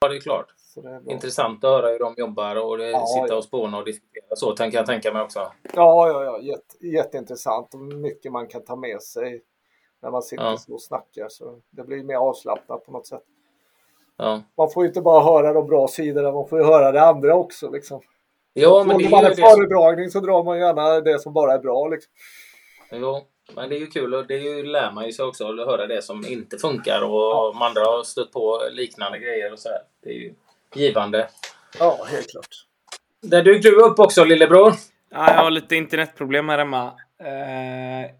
[0.00, 0.46] Ja, det är klart.
[0.76, 3.34] Det Intressant att höra hur de jobbar och ja, sitta ja.
[3.34, 5.38] och spåna och diskutera så, tänker jag tänka mig också.
[5.74, 6.40] Ja, ja, ja.
[6.40, 9.42] Jätte, jätteintressant och mycket man kan ta med sig
[10.02, 10.58] när man sitter ja.
[10.70, 11.28] och snackar.
[11.28, 13.22] Så det blir mer avslappnat på något sätt.
[14.16, 14.42] Ja.
[14.56, 17.34] Man får ju inte bara höra de bra sidorna, man får ju höra det andra
[17.34, 17.70] också.
[17.70, 18.00] Liksom.
[18.52, 21.58] Ja, men det är man en föredragning så drar man gärna det som bara är
[21.58, 21.88] bra.
[21.88, 22.12] Liksom.
[22.90, 23.20] Jo,
[23.54, 25.86] men det är ju kul och det ju, lär man ju sig också att höra
[25.86, 27.50] det som inte funkar och ja.
[27.54, 29.78] om andra har stött på liknande grejer och så här.
[30.02, 30.34] Det är ju
[30.74, 31.28] givande.
[31.78, 32.66] Ja, helt klart.
[33.22, 34.72] Där dök du upp också lillebror.
[35.10, 36.86] Ja, jag har lite internetproblem här hemma.
[37.18, 38.10] Eh,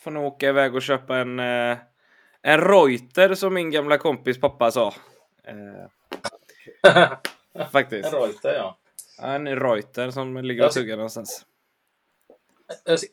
[0.00, 1.78] får nog åka iväg och köpa en, eh,
[2.42, 4.94] en Reuter som min gamla kompis pappa sa.
[5.44, 5.88] Eh,
[7.72, 8.12] faktiskt.
[8.12, 8.78] en Reuter, ja.
[9.22, 11.46] En Reuter som ligger och tuggar någonstans.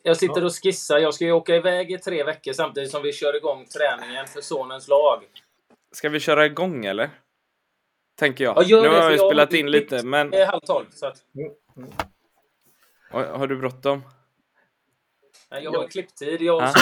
[0.02, 0.98] Jag sitter och skissar.
[0.98, 4.40] Jag ska ju åka iväg i tre veckor samtidigt som vi kör igång träningen för
[4.40, 5.22] sonens lag.
[5.92, 7.10] Ska vi köra igång eller?
[8.16, 8.62] Tänker jag.
[8.66, 10.30] Ja, nu har jag ju spelat in lite, men...
[10.30, 11.16] Det är halv tolv, så att...
[13.10, 14.02] Har, har du bråttom?
[15.50, 16.42] Nej, jag har klipptid.
[16.42, 16.72] Jag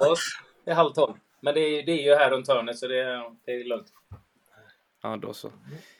[0.00, 0.22] och oss.
[0.64, 1.14] Det är halv tolv.
[1.40, 3.86] Men det är, det är ju här runt hörnet, så det är, det är lugnt.
[5.02, 5.52] Ja, då så.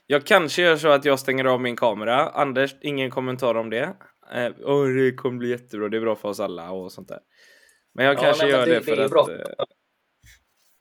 [0.07, 2.29] Jag kanske gör så att jag stänger av min kamera.
[2.29, 3.95] Anders, ingen kommentar om det.
[4.33, 7.21] Eh, oh, det kommer bli jättebra, det är bra för oss alla och sånt där.
[7.95, 9.29] Men jag ja, kanske gör det, det för det att...
[9.29, 9.65] Eh,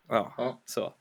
[0.08, 0.94] ja, ja, så.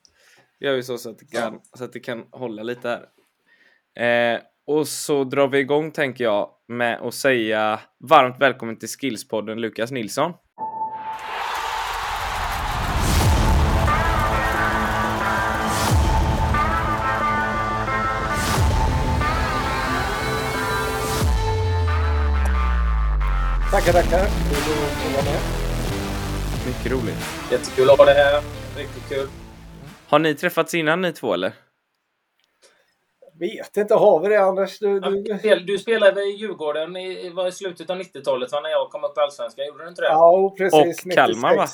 [0.61, 1.63] Gör vi så så att det kan, ja.
[1.79, 4.35] så att det kan hålla lite här.
[4.35, 9.61] Eh, och så drar vi igång tänker jag med att säga varmt välkommen till Skillspodden
[9.61, 10.33] Lukas Nilsson.
[23.79, 24.27] Tackar, tackar.
[24.27, 24.31] Kul
[25.11, 25.41] att vara med.
[26.67, 27.51] Mycket roligt.
[27.51, 28.43] Jättekul att ha det här.
[28.77, 29.29] Riktigt kul.
[30.09, 31.53] Har ni träffats innan ni två eller?
[33.39, 34.79] Vet inte, har vi det Anders?
[34.79, 35.61] Du, du...
[35.67, 39.21] du spelade i Djurgården i, var i slutet av 90-talet när jag kom upp i
[39.21, 40.09] Allsvenskan, gjorde du inte det?
[40.09, 41.07] Ja, precis.
[41.07, 41.67] Och Kalmar va?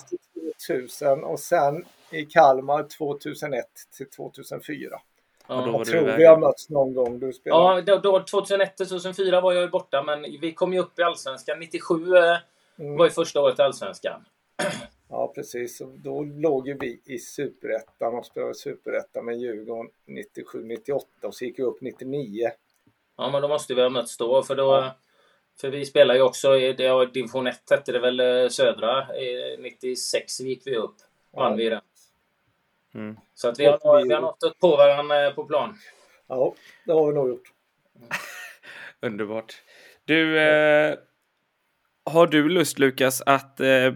[0.68, 3.64] 2000 och sen i Kalmar 2001
[3.96, 5.00] till 2004.
[5.48, 7.18] Ja, jag tror vi har mötts någon gång.
[7.18, 11.02] Du ja, då, då, 2001 2004 var jag borta, men vi kom ju upp i
[11.02, 11.58] Allsvenskan.
[11.58, 12.36] 97 eh,
[12.78, 12.96] mm.
[12.96, 14.24] var ju första året i Allsvenskan.
[15.08, 15.82] Ja, precis.
[15.96, 21.58] Då låg ju vi i Superettan och spelade Superettan med Djurgården 97-98 och så gick
[21.58, 22.50] vi upp 99.
[23.16, 24.72] Ja, men då måste vi ha mötts då, för då...
[24.72, 24.96] Ja.
[25.60, 26.72] För vi spelar ju också i
[27.12, 29.06] division 1 hette det väl eh, södra.
[29.58, 30.96] 96 gick vi upp.
[31.30, 31.56] Vann ja.
[31.56, 31.80] vi den.
[32.94, 33.16] Mm.
[33.34, 35.76] Så att vi har, vi har nått på varandra på plan.
[36.26, 36.54] Ja,
[36.86, 37.52] det har vi nog gjort.
[39.00, 39.62] Underbart.
[40.04, 40.96] Du, eh,
[42.04, 43.92] har du lust Lukas att eh,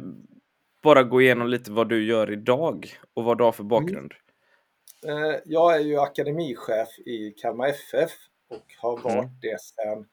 [0.83, 3.69] bara gå igenom lite vad du gör idag och vad du har för mm.
[3.69, 4.15] bakgrund?
[4.15, 5.25] Mm.
[5.25, 8.11] Eh, jag är ju akademichef i Kalmar FF
[8.49, 9.03] och har mm.
[9.03, 9.39] varit mm.
[9.41, 10.07] det sedan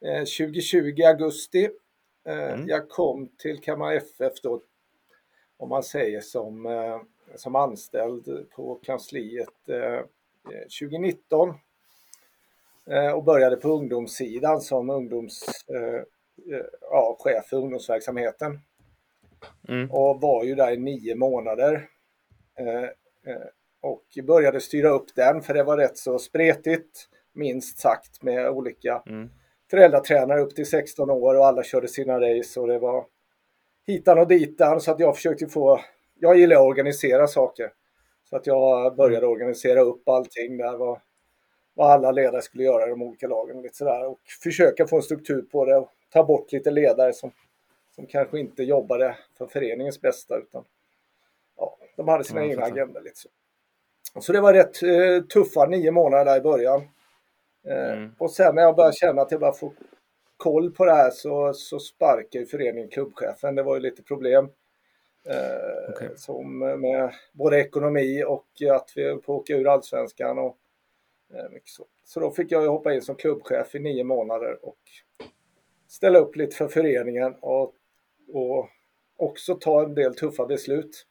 [0.00, 1.68] 2020 eh, augusti.
[2.28, 2.68] Eh, mm.
[2.68, 4.62] Jag kom till Kalmar FF då,
[5.56, 7.00] om man säger som eh,
[7.34, 9.48] som anställd på kansliet
[10.80, 11.54] 2019
[12.86, 16.02] eh, eh, och började på ungdomssidan som ungdoms, eh,
[16.80, 18.60] ja, chef för ungdomsverksamheten.
[19.68, 19.90] Mm.
[19.90, 21.88] Och var ju där i nio månader.
[23.80, 29.02] Och började styra upp den för det var rätt så spretigt, minst sagt, med olika
[29.06, 29.30] mm.
[29.70, 33.06] föräldratränare upp till 16 år och alla körde sina race och det var
[33.86, 35.80] hitan och ditan så att jag försökte få
[36.18, 37.72] jag gillar att organisera saker.
[38.30, 39.30] Så att jag började mm.
[39.30, 41.00] organisera upp allting där, vad,
[41.74, 43.56] vad alla ledare skulle göra i de olika lagen.
[43.56, 44.06] Och, lite sådär.
[44.06, 47.32] och försöka få en struktur på det och ta bort lite ledare som,
[47.94, 50.64] som kanske inte jobbade för föreningens bästa utan
[51.56, 53.00] ja, de hade sina egna agendor.
[53.00, 53.28] Lite så.
[54.20, 56.82] så det var rätt eh, tuffa nio månader där i början.
[57.66, 58.14] Eh, mm.
[58.18, 59.72] Och sen när jag började känna att jag bara får
[60.36, 63.54] koll på det här så, så sparkade föreningen klubbchefen.
[63.54, 64.48] Det var ju lite problem.
[65.28, 66.08] Eh, okay.
[66.16, 70.38] Som med både ekonomi och att vi höll på att åka ur allsvenskan.
[70.38, 70.58] Och,
[71.34, 71.86] eh, mycket så.
[72.04, 74.80] så då fick jag hoppa in som klubbchef i nio månader och
[75.88, 77.74] ställa upp lite för föreningen och,
[78.32, 78.68] och
[79.16, 81.06] också ta en del tuffa beslut.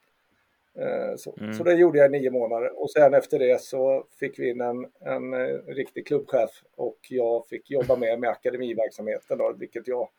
[0.80, 1.54] Eh, så, mm.
[1.54, 4.62] så det gjorde jag i nio månader och sen efter det så fick vi in
[4.62, 10.10] en, en, en riktig klubbchef och jag fick jobba med med akademiverksamheten då, vilket jag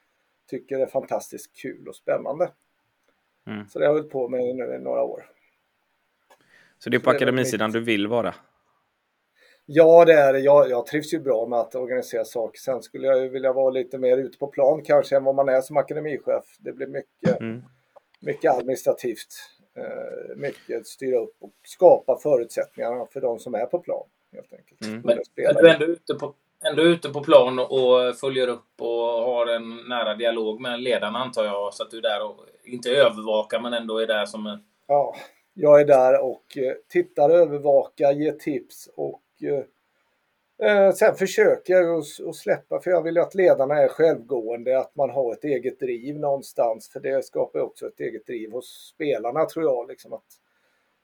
[0.50, 2.50] tycker är fantastiskt kul och spännande.
[3.46, 3.68] Mm.
[3.68, 5.26] Så det har jag hållit på med nu i några år.
[6.78, 8.34] Så det är på akademisidan du vill vara?
[9.66, 10.38] Ja, det är det.
[10.38, 12.58] Jag, jag trivs ju bra med att organisera saker.
[12.58, 15.60] Sen skulle jag vilja vara lite mer ute på plan kanske än vad man är
[15.60, 16.44] som akademichef.
[16.58, 17.62] Det blir mycket, mm.
[18.20, 19.56] mycket administrativt.
[19.76, 24.08] Eh, mycket styra upp och skapa förutsättningarna för de som är på plan.
[24.32, 24.84] helt enkelt.
[24.84, 25.00] Mm.
[25.04, 26.34] Men, men du är ändå ute, på,
[26.64, 31.44] ändå ute på plan och följer upp och har en nära dialog med ledarna antar
[31.44, 34.58] jag, så att du är där och inte övervakar men ändå är där som en...
[34.86, 35.14] Ja,
[35.54, 39.64] jag är där och eh, tittar, övervakar, ger tips och eh,
[40.58, 44.96] Eh, sen försöker jag att släppa, för jag vill ju att ledarna är självgående, att
[44.96, 49.44] man har ett eget driv någonstans, för det skapar också ett eget driv hos spelarna
[49.44, 49.88] tror jag.
[49.88, 50.24] Liksom att,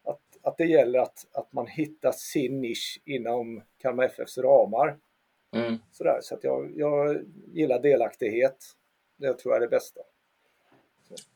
[0.05, 4.96] att, att det gäller att, att man hittar sin nisch inom Kalmar FFs ramar.
[5.52, 5.78] Mm.
[5.93, 8.56] Sådär, så att jag, jag gillar delaktighet.
[9.16, 10.00] Det tror jag är det bästa.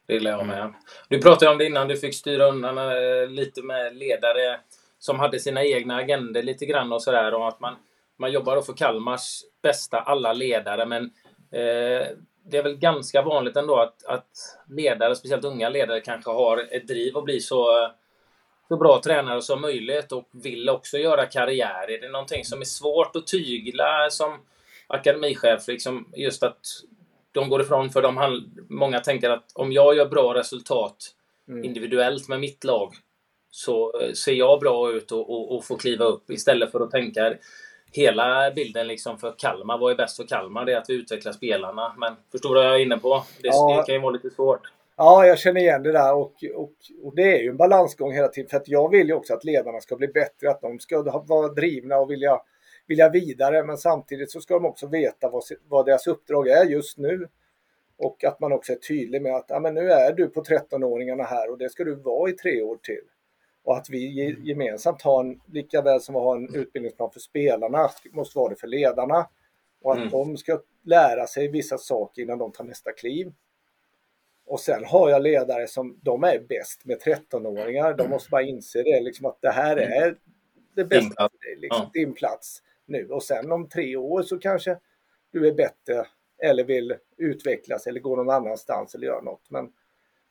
[0.07, 0.75] Det gillar jag med.
[1.09, 4.61] Du pratade om det innan, du fick styra undan eh, lite med ledare
[4.99, 7.35] som hade sina egna agender lite grann och sådär.
[7.35, 7.77] Och att man,
[8.17, 11.05] man jobbar för Kalmars bästa alla ledare, men
[11.51, 12.07] eh,
[12.45, 16.89] det är väl ganska vanligt ändå att, att ledare, speciellt unga ledare, kanske har ett
[16.89, 17.91] driv att bli så,
[18.69, 21.91] så bra tränare som möjligt och vill också göra karriär.
[21.91, 24.39] Är det någonting som är svårt att tygla som
[24.87, 25.69] akademichef?
[25.69, 26.61] Liksom just att
[27.33, 30.97] de går ifrån, för de, många tänker att om jag gör bra resultat
[31.49, 31.65] mm.
[31.65, 32.95] individuellt med mitt lag
[33.51, 36.91] så eh, ser jag bra ut och, och, och får kliva upp istället för att
[36.91, 37.35] tänka
[37.93, 39.79] hela bilden liksom för Kalmar.
[39.79, 40.65] Vad är bäst för Kalmar?
[40.65, 41.95] Det är att vi utvecklar spelarna.
[41.99, 43.25] Men förstår du vad jag är inne på?
[43.43, 43.77] Det, ja.
[43.77, 44.61] det kan ju vara lite svårt.
[44.99, 46.73] Ja, jag känner igen det där och, och,
[47.03, 48.51] och, det är ju en balansgång hela tiden.
[48.51, 51.49] För att jag vill ju också att ledarna ska bli bättre, att de ska vara
[51.49, 52.41] drivna och vilja,
[52.87, 53.65] vilja vidare.
[53.65, 57.29] Men samtidigt så ska de också veta vad, vad deras uppdrag är just nu.
[57.99, 61.25] Och att man också är tydlig med att ja, men nu är du på 13-åringarna
[61.25, 63.05] här och det ska du vara i tre år till.
[63.65, 67.91] Och att vi gemensamt har en, lika väl som vi har en utbildningsplan för spelarna,
[68.13, 69.29] måste vara det för ledarna.
[69.83, 70.11] Och att mm.
[70.11, 73.33] de ska lära sig vissa saker innan de tar nästa kliv.
[74.47, 77.95] Och sen har jag ledare som, de är bäst med 13-åringar.
[77.95, 80.03] De måste bara inse det, liksom att det här mm.
[80.03, 80.17] är
[80.75, 83.09] det bästa för liksom, din plats nu.
[83.09, 84.79] Och sen om tre år så kanske
[85.31, 86.07] du är bättre
[86.43, 89.51] eller vill utvecklas eller gå någon annanstans eller göra något.
[89.51, 89.73] Men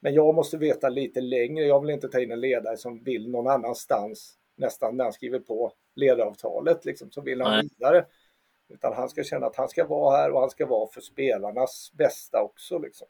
[0.06, 1.66] men jag måste veta lite längre.
[1.66, 5.40] Jag vill inte ta in en ledare som vill någon annanstans nästan när han skriver
[5.40, 6.86] på ledaravtalet.
[6.86, 7.62] Liksom, så vill han Nej.
[7.62, 8.06] vidare.
[8.70, 11.92] Utan han ska känna att han ska vara här och han ska vara för spelarnas
[11.94, 12.80] bästa också.
[12.80, 13.08] Liksom.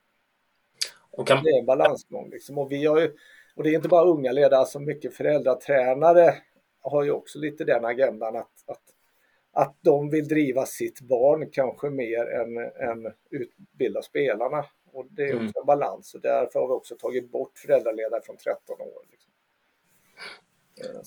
[1.18, 1.44] Och kan...
[1.44, 2.30] Det är en balansgång.
[2.30, 2.58] Liksom.
[2.58, 3.16] Och, vi har ju,
[3.56, 6.34] och det är inte bara unga ledare, alltså mycket föräldratränare
[6.82, 8.84] har ju också lite den agendan att, att,
[9.52, 14.66] att de vill driva sitt barn kanske mer än, än utbilda spelarna.
[14.94, 15.54] Och det är också mm.
[15.56, 19.06] en balans och därför har vi också tagit bort föräldraledare från 13 år.
[19.12, 19.32] Liksom.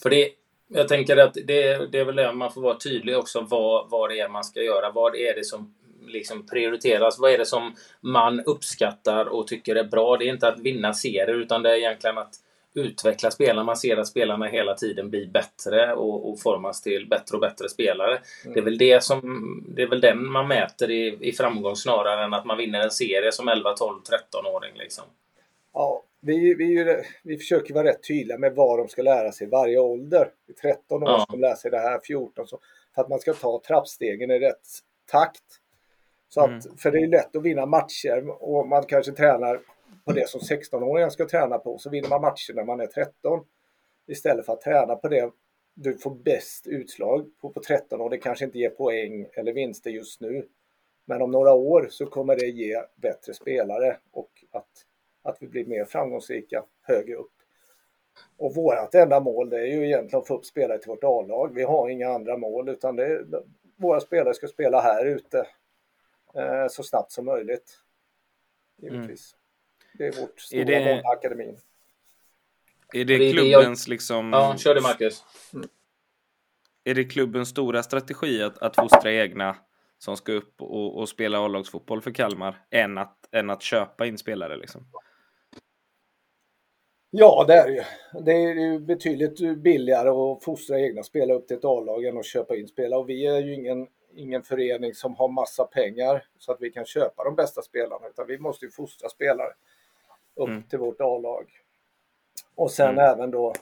[0.03, 0.31] För det,
[0.69, 4.11] jag tänker att det, det är väl det man får vara tydlig också vad, vad
[4.11, 4.91] det är man ska göra.
[4.91, 5.75] Vad är det som
[6.07, 7.19] liksom prioriteras?
[7.19, 10.17] Vad är det som man uppskattar och tycker är bra?
[10.17, 12.35] Det är inte att vinna serier utan det är egentligen att
[12.75, 13.65] utveckla spelarna.
[13.65, 17.69] Man ser att spelarna hela tiden blir bättre och, och formas till bättre och bättre
[17.69, 18.19] spelare.
[18.45, 18.55] Mm.
[18.55, 19.21] Det är väl det som
[19.77, 22.91] det är väl den man mäter i, i framgång snarare än att man vinner en
[22.91, 24.73] serie som 11, 12, 13-åring.
[24.75, 25.05] Liksom.
[25.75, 29.51] Ja, vi, vi, vi försöker vara rätt tydliga med vad de ska lära sig i
[29.51, 30.31] varje ålder.
[30.49, 31.21] I 13 år ja.
[31.21, 32.59] ska de lära sig det här, 14 så.
[32.95, 34.67] För att man ska ta trappstegen i rätt
[35.11, 35.43] takt.
[36.29, 36.77] Så att, mm.
[36.77, 39.61] För det är lätt att vinna matcher och man kanske tränar
[40.05, 43.45] på det som 16-åringar ska träna på så vinner man matcher när man är 13.
[44.07, 45.31] Istället för att träna på det
[45.75, 48.11] du får bäst utslag på, på 13 år.
[48.11, 50.49] Det kanske inte ger poäng eller vinster just nu.
[51.05, 54.69] Men om några år så kommer det ge bättre spelare och att,
[55.23, 57.33] att vi blir mer framgångsrika högre upp.
[58.37, 61.55] Och vårt enda mål det är ju egentligen att få upp spelare till vårt A-lag.
[61.55, 63.25] Vi har inga andra mål utan det,
[63.77, 65.47] våra spelare ska spela här ute
[66.71, 67.79] så snabbt som möjligt.
[68.83, 69.35] Givetvis.
[69.35, 69.39] Mm.
[69.99, 70.85] Det är vårt stora är det...
[70.85, 71.59] mål med akademin.
[72.93, 74.33] Är det klubbens liksom...
[74.33, 75.25] Ja, kör det Marcus.
[75.55, 75.69] Mm.
[76.85, 79.57] Är det klubbens stora strategi att, att fostra egna
[79.99, 84.19] som ska upp och, och spela A-lagsfotboll för Kalmar än att, än att köpa in
[84.19, 84.87] spelare liksom?
[87.11, 87.83] Ja, det är ju.
[88.23, 92.27] Det är ju betydligt billigare att fostra egna spelare upp till ett A-lag än att
[92.27, 93.01] köpa in spelare.
[93.01, 96.85] Och vi är ju ingen, ingen förening som har massa pengar så att vi kan
[96.85, 99.53] köpa de bästa spelarna, utan vi måste ju fostra spelare
[100.35, 100.63] upp mm.
[100.63, 101.51] till vårt A-lag.
[102.55, 103.05] Och sen mm.
[103.05, 103.53] även då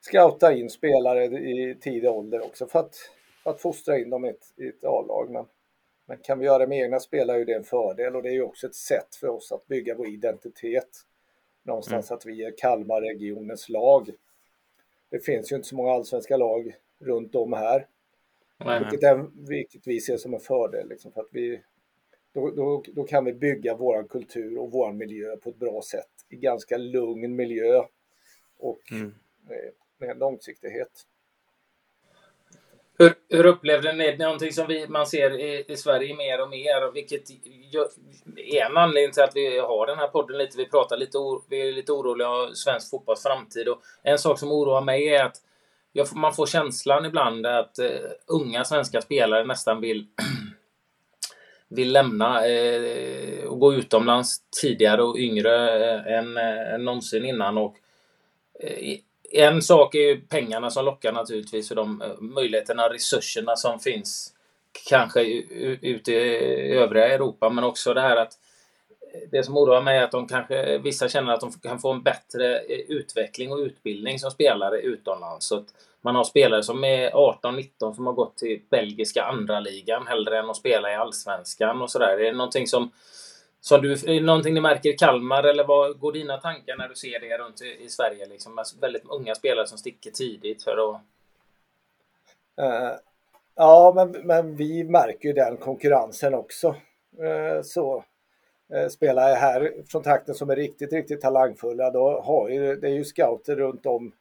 [0.00, 2.96] scouta in spelare i tidig ålder också för att,
[3.42, 5.30] för att fostra in dem i ett, ett A-lag.
[5.30, 5.46] Men,
[6.06, 8.32] men kan vi göra det med egna spelare är det en fördel och det är
[8.32, 10.88] ju också ett sätt för oss att bygga vår identitet.
[11.62, 12.16] Någonstans mm.
[12.16, 14.10] att vi är Kalmarregionens lag.
[15.10, 17.86] Det finns ju inte så många allsvenska lag runt om här.
[18.64, 20.88] Vilket, är, vilket vi ser som en fördel.
[20.88, 21.62] Liksom, för att vi,
[22.34, 26.10] då, då, då kan vi bygga vår kultur och vår miljö på ett bra sätt
[26.28, 27.82] i ganska lugn miljö
[28.58, 29.14] och mm.
[29.48, 31.06] med, med långsiktighet.
[32.98, 34.16] Hur, hur upplevde ni?
[34.16, 37.30] Någonting som vi, man ser i, i Sverige mer och mer, vilket
[38.36, 40.56] är en anledning till att vi har den här podden lite.
[40.56, 43.68] Vi pratar lite, vi är lite oroliga om svensk fotbolls framtid.
[43.68, 45.36] Och en sak som oroar mig är att
[45.92, 50.06] jag, man får känslan ibland att uh, unga svenska spelare nästan vill
[51.68, 57.58] vill lämna eh, och gå utomlands tidigare och yngre eh, än, eh, någonsin innan.
[57.58, 57.76] Och,
[58.60, 58.98] eh,
[59.32, 64.34] en sak är ju pengarna som lockar naturligtvis och de eh, möjligheterna, resurserna som finns
[64.88, 65.22] kanske
[65.82, 68.32] ute i övriga Europa, men också det här att
[69.30, 72.02] det som oroar mig är att de kanske, vissa känner att de kan få en
[72.02, 75.46] bättre eh, utveckling och utbildning som spelare utomlands.
[75.46, 75.66] Så att
[76.00, 80.50] man har spelare som är 18-19 som har gått till belgiska andra ligan hellre än
[80.50, 82.18] att spela i allsvenskan och sådär.
[82.18, 82.90] Är det någonting som,
[83.60, 86.88] som du, är det någonting ni märker i Kalmar eller vad går dina tankar när
[86.88, 88.26] du ser det runt i, i Sverige?
[88.26, 91.00] Liksom, alltså väldigt unga spelare som sticker tidigt för att...
[92.60, 92.96] Uh,
[93.54, 96.68] ja, men, men vi märker ju den konkurrensen också.
[97.22, 98.04] Uh, så
[98.72, 102.92] Eh, spelare här från trakten som är riktigt, riktigt talangfulla, då har ju, det är
[102.92, 104.12] ju scouter runt om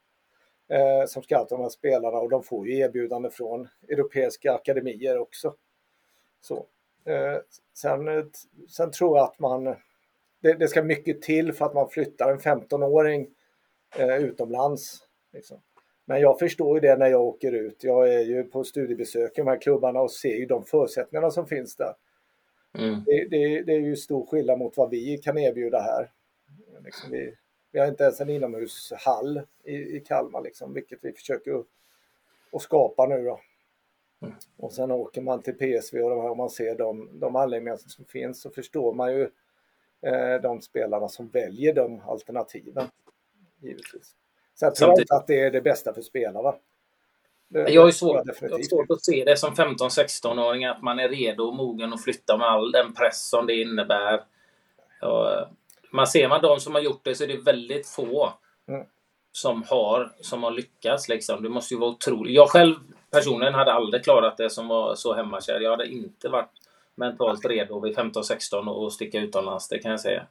[0.69, 5.55] eh, som scoutar de här spelarna och de får ju erbjudande från europeiska akademier också.
[6.41, 6.65] Så.
[7.05, 7.37] Eh,
[7.73, 8.31] sen,
[8.69, 9.63] sen tror jag att man,
[10.41, 13.27] det, det, ska mycket till för att man flyttar en 15-åring
[13.97, 14.97] eh, utomlands.
[15.33, 15.57] Liksom.
[16.05, 17.83] Men jag förstår ju det när jag åker ut.
[17.83, 21.47] Jag är ju på studiebesök i de här klubbarna och ser ju de förutsättningarna som
[21.47, 21.93] finns där.
[22.73, 23.03] Mm.
[23.05, 26.11] Det, det, det, är ju stor skillnad mot vad vi kan erbjuda här.
[26.83, 27.35] Liksom vi,
[27.71, 31.63] vi har inte ens en inomhushall i, i Kalmar, liksom, vilket vi försöker
[32.51, 33.23] att skapa nu.
[33.23, 33.39] Då.
[34.21, 34.35] Mm.
[34.57, 37.77] Och sen åker man till PSV och de här, om man ser de, de anläggningar
[37.77, 39.29] som finns så förstår man ju
[40.01, 42.87] eh, de spelarna som väljer de alternativen.
[43.59, 44.15] Givetvis.
[44.59, 46.55] Tror jag inte att det är det bästa för spelarna.
[47.49, 51.43] Det, jag har svårt, jag svårt att se det som 15-16-åring att man är redo
[51.43, 54.23] och mogen att flytta med all den press som det innebär.
[55.01, 55.47] Jag,
[55.91, 58.33] man ser man de som har gjort det så är det väldigt få
[58.67, 58.85] mm.
[59.31, 61.09] som, har, som har lyckats.
[61.09, 61.43] Liksom.
[61.43, 62.35] Det måste ju vara otroligt.
[62.35, 62.75] Jag själv
[63.11, 65.59] personligen hade aldrig klarat det som var så hemmakär.
[65.59, 66.51] Jag hade inte varit
[66.95, 70.27] mentalt redo vid 15-16 och sticka utomlands, det kan jag säga.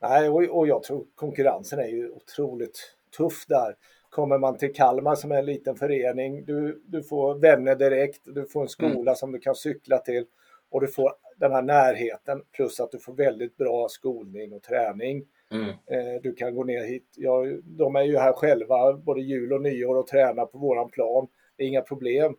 [0.00, 3.74] Nej, och, och jag tror konkurrensen är ju otroligt tuff där.
[4.14, 8.46] Kommer man till Kalmar som är en liten förening, du, du får vänner direkt, du
[8.46, 9.14] får en skola mm.
[9.14, 10.26] som du kan cykla till
[10.70, 15.24] och du får den här närheten plus att du får väldigt bra skolning och träning.
[15.50, 15.68] Mm.
[15.68, 17.14] Eh, du kan gå ner hit.
[17.16, 21.28] Ja, de är ju här själva både jul och nyår och tränar på våran plan.
[21.56, 22.36] Det är inga problem.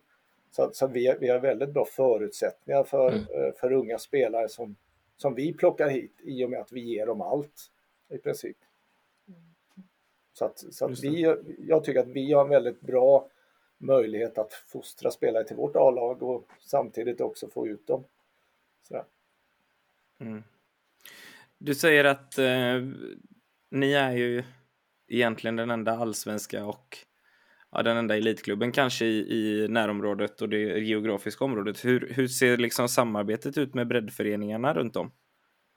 [0.50, 3.20] Så, så vi, vi har väldigt bra förutsättningar för, mm.
[3.20, 4.76] Eh, för unga spelare som,
[5.16, 7.70] som vi plockar hit i och med att vi ger dem allt
[8.10, 8.56] i princip.
[10.38, 13.28] Så, att, så att vi, jag tycker att vi har en väldigt bra
[13.78, 18.04] möjlighet att fostra spelare till vårt A-lag och samtidigt också få ut dem.
[20.20, 20.42] Mm.
[21.58, 22.82] Du säger att eh,
[23.70, 24.42] ni är ju
[25.08, 26.98] egentligen den enda allsvenska och
[27.72, 31.84] ja, den enda elitklubben kanske i, i närområdet och det geografiska området.
[31.84, 35.12] Hur, hur ser liksom samarbetet ut med breddföreningarna runt om?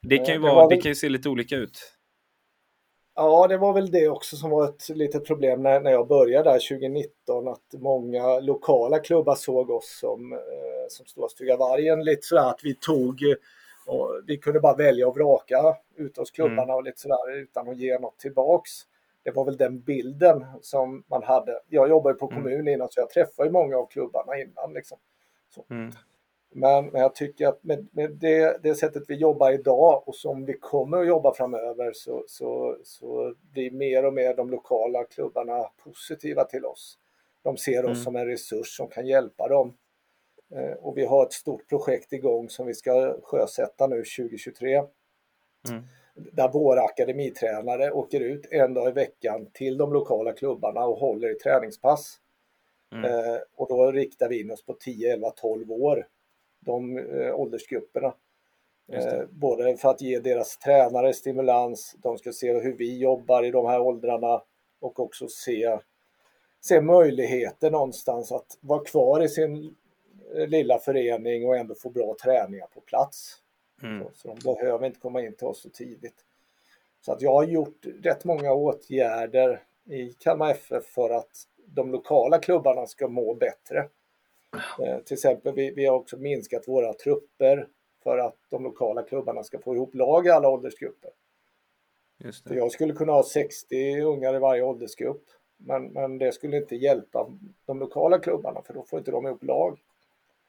[0.02, 1.99] Det kan ju, eh, vara, det, det kan ju se lite olika ut.
[3.22, 6.50] Ja, det var väl det också som var ett litet problem när, när jag började
[6.50, 10.40] där 2019 att många lokala klubbar såg oss som, eh,
[10.90, 13.24] som Stora Stygga Vargen lite sådär att vi tog
[13.86, 16.76] och vi kunde bara välja och vraka ut hos klubbarna mm.
[16.76, 18.72] och lite sådär utan att ge något tillbaks.
[19.24, 21.60] Det var väl den bilden som man hade.
[21.70, 22.44] Jag jobbade på mm.
[22.44, 24.74] kommun innan så jag träffade ju många av klubbarna innan.
[24.74, 24.98] Liksom.
[25.70, 25.92] Mm.
[26.52, 30.46] Men, men, jag tycker att med, med det, det, sättet vi jobbar idag och som
[30.46, 35.64] vi kommer att jobba framöver så, så, så blir mer och mer de lokala klubbarna
[35.84, 36.98] positiva till oss.
[37.44, 38.04] De ser oss mm.
[38.04, 39.74] som en resurs som kan hjälpa dem
[40.56, 44.76] Eh, och vi har ett stort projekt igång som vi ska sjösätta nu 2023.
[44.76, 45.84] Mm.
[46.16, 51.32] Där våra akademitränare åker ut en dag i veckan till de lokala klubbarna och håller
[51.32, 52.18] i träningspass.
[52.92, 53.06] Mm.
[53.06, 56.08] Eh, och då riktar vi in oss på 10, 11, 12 år,
[56.60, 58.14] de eh, åldersgrupperna.
[58.92, 63.52] Eh, både för att ge deras tränare stimulans, de ska se hur vi jobbar i
[63.52, 64.42] de här åldrarna
[64.80, 65.80] och också se,
[66.62, 69.76] se möjligheter någonstans att vara kvar i sin
[70.34, 73.36] lilla förening och ändå få bra träningar på plats.
[73.84, 74.04] Mm.
[74.04, 76.26] Så, så de behöver inte komma in till oss så tidigt.
[77.02, 81.32] Så att jag har gjort rätt många åtgärder i Kalmar FF för att
[81.66, 83.90] de lokala klubbarna ska må bättre.
[84.54, 87.68] Eh, till exempel, vi, vi har också minskat våra trupper
[88.04, 91.12] för att de lokala klubbarna ska få ihop lag i alla åldersgrupper.
[92.44, 95.24] Jag skulle kunna ha 60 ungar i varje åldersgrupp
[95.58, 97.32] Men, men det skulle inte hjälpa
[97.66, 99.80] de lokala klubbarna för då får inte de ihop lag.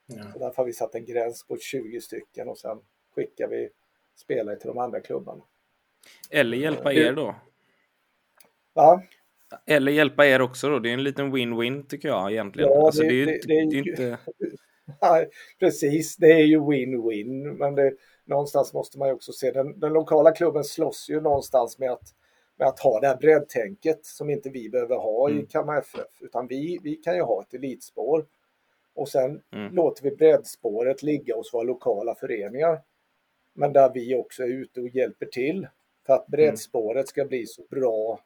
[0.06, 0.32] Ja.
[0.32, 2.80] Så därför har vi satt en gräns på 20 stycken och sen
[3.14, 3.70] skickar vi
[4.16, 5.42] spelare till de andra klubbarna.
[6.30, 7.34] Eller hjälpa er då?
[8.72, 9.02] Va?
[9.66, 10.78] Eller hjälpa er också då.
[10.78, 12.70] Det är en liten win-win tycker jag egentligen.
[12.70, 14.18] Ja, alltså, det, det, det, det, är ju inte...
[15.00, 15.24] Ja,
[15.58, 17.58] precis, det är ju win-win.
[17.58, 17.92] Men det,
[18.24, 22.14] någonstans måste man ju också se den, den lokala klubben slåss ju någonstans med att,
[22.58, 25.42] med att ha det här breddtänket som inte vi behöver ha mm.
[25.42, 26.20] i Kalmar FF.
[26.20, 28.26] Utan vi, vi kan ju ha ett elitspår.
[28.94, 29.74] Och sen mm.
[29.74, 32.80] låter vi breddspåret ligga hos våra lokala föreningar.
[33.54, 35.66] Men där vi också är ute och hjälper till
[36.06, 38.20] för att breddspåret ska bli så bra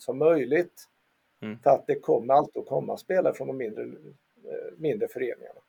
[0.00, 0.88] som möjligt.
[1.42, 1.58] Mm.
[1.58, 5.60] För att det kommer alltid att komma spelare från de mindre, eh, mindre föreningarna.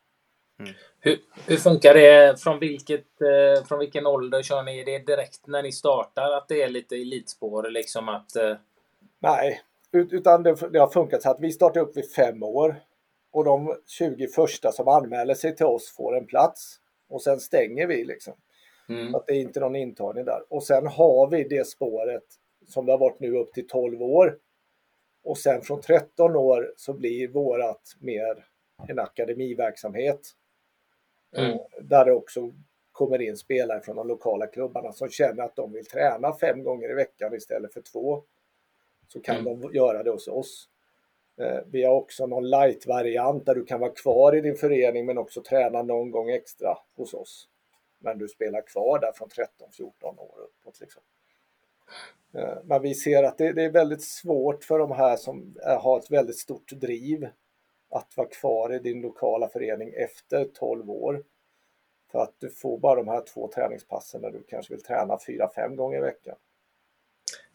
[0.59, 0.71] Mm.
[0.99, 2.41] Hur, hur, funkar det?
[2.41, 4.79] Från, vilket, eh, från vilken ålder kör ni?
[4.79, 7.69] Är det direkt när ni startar att det är lite elitspår?
[7.69, 8.55] Liksom att, eh...
[9.19, 12.75] Nej, utan det, det, har funkat så att vi startar upp vid fem år
[13.31, 17.87] och de 20 första som anmäler sig till oss får en plats och sen stänger
[17.87, 18.33] vi liksom.
[18.89, 19.15] Mm.
[19.15, 20.41] Att det är inte någon intagning där.
[20.49, 22.23] Och sen har vi det spåret
[22.69, 24.39] som det har varit nu upp till 12 år.
[25.23, 28.45] Och sen från 13 år så blir vårat mer
[28.87, 30.35] en akademiverksamhet.
[31.35, 31.59] Mm.
[31.81, 32.53] Där det också
[32.91, 36.91] kommer in spelare från de lokala klubbarna som känner att de vill träna fem gånger
[36.91, 38.23] i veckan istället för två.
[39.07, 39.61] Så kan mm.
[39.61, 40.69] de göra det hos oss.
[41.37, 45.17] Eh, vi har också någon light-variant där du kan vara kvar i din förening men
[45.17, 47.49] också träna någon gång extra hos oss.
[47.99, 50.79] Men du spelar kvar där från 13-14 år uppåt.
[50.79, 51.01] Liksom.
[52.33, 55.99] Eh, men vi ser att det, det, är väldigt svårt för de här som har
[55.99, 57.27] ett väldigt stort driv
[57.91, 61.23] att vara kvar i din lokala förening efter 12 år.
[62.11, 65.75] För att du får bara de här två träningspassen när du kanske vill träna 4-5
[65.75, 66.35] gånger i veckan.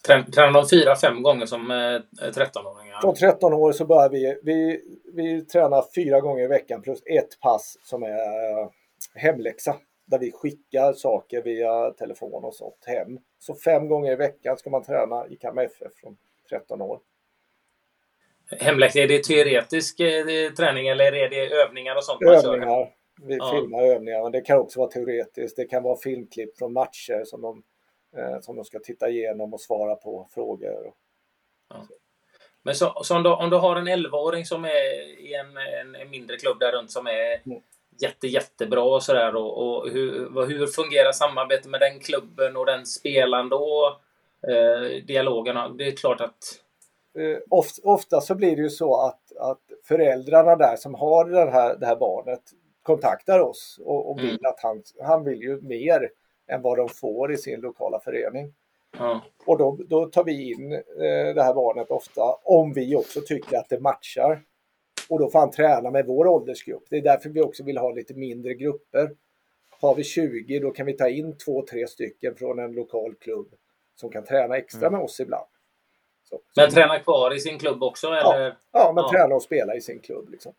[0.07, 2.95] Tränar de 4-5 gånger som 13-åringar?
[2.95, 7.03] Eh, Från 13 år så börjar vi, vi, vi tränar fyra gånger i veckan plus
[7.07, 8.69] ett pass som är eh,
[9.15, 13.19] hemläxa där vi skickar saker via telefon och sånt hem.
[13.39, 16.17] Så fem gånger i veckan ska man träna i Kalmar FF från
[16.49, 17.01] 13 år.
[18.61, 22.23] Hemläxa, är det teoretisk eh, träning eller är det övningar och sånt?
[22.23, 22.95] Övningar.
[23.23, 23.51] Vi ja.
[23.51, 25.57] filmar övningar, men det kan också vara teoretiskt.
[25.57, 27.63] Det kan vara filmklipp från matcher som de,
[28.17, 30.93] eh, som de ska titta igenom och svara på frågor.
[31.69, 31.87] Ja.
[32.63, 35.95] Men så, så om, du, om, du, har en 11-åring som är i en, en,
[35.95, 37.63] en, mindre klubb där runt som är mm
[38.01, 39.37] jätte, jättebra och sådär.
[39.37, 43.99] Och, och hur, hur fungerar samarbetet med den klubben och den spelaren då?
[44.49, 45.69] Eh, dialogerna.
[45.69, 46.39] Det är klart att...
[47.19, 51.51] Eh, ofta, ofta, så blir det ju så att, att föräldrarna där som har det
[51.51, 52.43] här, det här barnet
[52.83, 54.45] kontaktar oss och, och vill mm.
[54.45, 56.11] att han, han vill ju mer
[56.49, 58.55] än vad de får i sin lokala förening.
[58.99, 59.21] Ja.
[59.47, 63.57] Och då, då tar vi in eh, det här barnet ofta om vi också tycker
[63.57, 64.43] att det matchar
[65.09, 66.85] och då får han träna med vår åldersgrupp.
[66.91, 69.11] Det är därför vi också vill ha lite mindre grupper.
[69.81, 73.55] Har vi 20 då kan vi ta in två, tre stycken från en lokal klubb
[73.95, 74.93] som kan träna extra mm.
[74.93, 75.47] med oss ibland.
[76.23, 76.77] Så, men så.
[76.77, 78.07] träna kvar i sin klubb också?
[78.07, 78.47] Eller?
[78.47, 79.11] Ja, ja men ja.
[79.11, 80.29] träna och spela i sin klubb.
[80.29, 80.53] Liksom.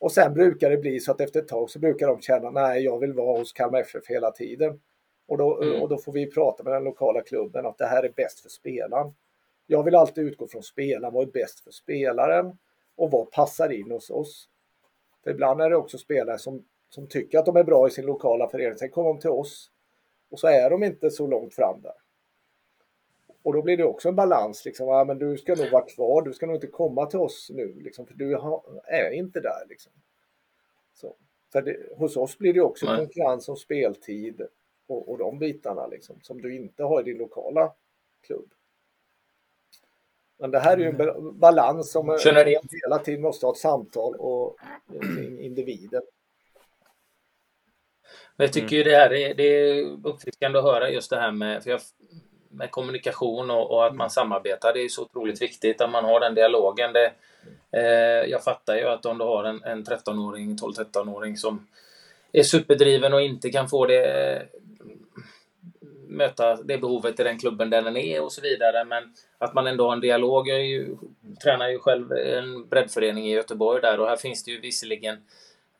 [0.00, 2.84] Och sen brukar det bli så att efter ett tag så brukar de känna nej,
[2.84, 4.80] jag vill vara hos Kalmar FF hela tiden.
[5.28, 5.82] Och då, mm.
[5.82, 8.48] och då får vi prata med den lokala klubben att det här är bäst för
[8.48, 9.14] spelaren.
[9.66, 11.14] Jag vill alltid utgå från spelaren.
[11.14, 12.58] Vad är bäst för spelaren?
[12.98, 14.48] Och vad passar in hos oss.
[15.24, 18.06] För ibland är det också spelare som, som tycker att de är bra i sin
[18.06, 19.70] lokala förening, sen kommer de till oss
[20.30, 21.94] och så är de inte så långt fram där.
[23.42, 26.22] Och då blir det också en balans, liksom, ja, men du ska nog vara kvar,
[26.22, 28.34] du ska nog inte komma till oss nu, liksom, för du
[28.84, 29.66] är inte där.
[29.68, 29.92] Liksom.
[30.94, 31.16] Så.
[31.52, 32.96] För det, hos oss blir det också Nej.
[32.96, 34.46] konkurrens om speltid
[34.86, 37.72] och, och de bitarna liksom, som du inte har i din lokala
[38.20, 38.50] klubb.
[40.38, 42.60] Men det här är ju en balans som Känner det?
[42.84, 44.56] hela tiden måste ha ett samtal och
[45.00, 46.02] kring individen.
[48.36, 51.62] Jag tycker ju det här är, det är uppfriskande att höra just det här med,
[51.62, 51.80] för jag,
[52.48, 54.72] med kommunikation och, och, att man samarbetar.
[54.72, 56.92] Det är så otroligt viktigt att man har den dialogen.
[56.92, 57.12] Det,
[57.72, 61.66] eh, jag fattar ju att om du har en, en 13-åring, 12-13-åring som
[62.32, 64.42] är superdriven och inte kan få det
[66.08, 68.84] möta det behovet i den klubben där den är och så vidare.
[68.84, 70.48] Men att man ändå har en dialog.
[70.48, 70.96] Jag ju,
[71.42, 75.16] tränar ju själv en breddförening i Göteborg där och här finns det ju visserligen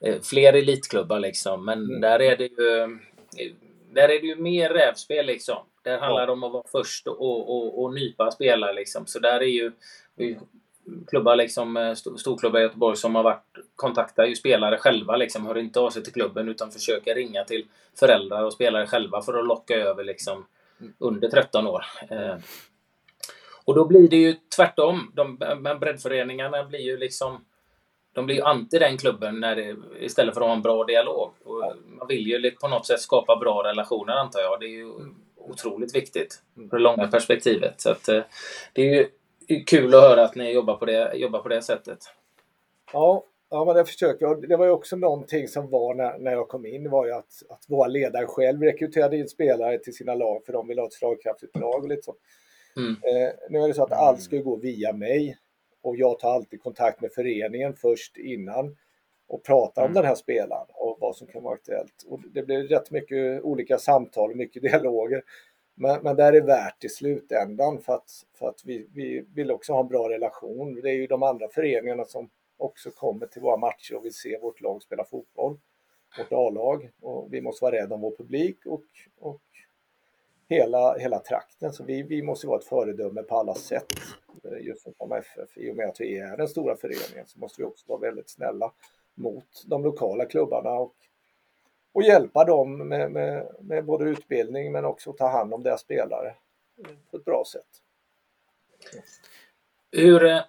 [0.05, 1.65] eh, fler elitklubbar liksom.
[1.65, 2.01] Men mm.
[2.01, 2.99] där är det ju
[3.93, 5.59] där är det ju mer rävspel liksom.
[5.83, 9.07] Där handlar det om att vara först och, och, och nypa spelare liksom.
[9.07, 9.73] Så där är ju
[11.09, 13.45] klubbar liksom, eh, storklubbar i Göteborg som har varit,
[13.77, 17.67] kontaktar ju spelare själva liksom, hör inte av sig till klubben utan försöker ringa till
[18.01, 20.47] föräldrar och spelare själva för att locka över liksom
[20.99, 21.85] under 13 år.
[22.11, 22.37] Eh,
[23.65, 25.13] Och då blir det ju tvärtom.
[25.15, 25.39] De,
[25.81, 27.45] breddföreningarna blir ju liksom
[28.13, 31.33] de blir ju anti den klubben när det, istället för att ha en bra dialog.
[31.45, 34.61] Och man vill ju på något sätt skapa bra relationer antar jag.
[34.61, 34.93] Det är ju
[35.37, 37.81] otroligt viktigt på det långa perspektivet.
[37.81, 38.23] Så att, eh,
[38.73, 39.09] det är ju
[39.67, 41.99] kul att höra att ni jobbar på det, jobbar på det sättet.
[42.93, 44.49] Ja, ja men det försöker jag.
[44.49, 47.43] Det var ju också någonting som var när, när jag kom in var ju att,
[47.49, 50.93] att våra ledare själv rekryterade in spelare till sina lag för de vill ha ett
[50.93, 52.15] slagkraftigt lag och lite så.
[52.77, 52.91] Mm.
[52.91, 55.39] Eh, nu är det så att allt ska gå via mig
[55.83, 58.77] och jag tar alltid kontakt med föreningen först innan
[59.29, 59.91] och pratar mm.
[59.91, 62.05] om den här spelaren och vad som kan vara aktuellt.
[62.07, 65.23] Och det blir rätt mycket olika samtal och mycket dialoger.
[65.81, 69.73] Men, men det är värt i slutändan för att, för att vi, vi vill också
[69.73, 70.81] ha en bra relation.
[70.83, 74.39] Det är ju de andra föreningarna som också kommer till våra matcher och vill se
[74.39, 75.59] vårt lag spela fotboll.
[76.19, 76.91] Vårt A-lag.
[77.01, 78.85] Och vi måste vara rädda om vår publik och,
[79.21, 79.43] och
[80.49, 81.73] hela, hela trakten.
[81.73, 83.93] Så vi, vi måste vara ett föredöme på alla sätt.
[84.45, 87.63] Eh, just som FF, i och med att vi är den stora föreningen så måste
[87.63, 88.73] vi också vara väldigt snälla
[89.15, 90.95] mot de lokala klubbarna och,
[91.99, 96.35] och hjälpa dem med, med, med både utbildning men också ta hand om deras spelare
[97.11, 97.67] på ett bra sätt.
[99.93, 100.41] Hur, eh,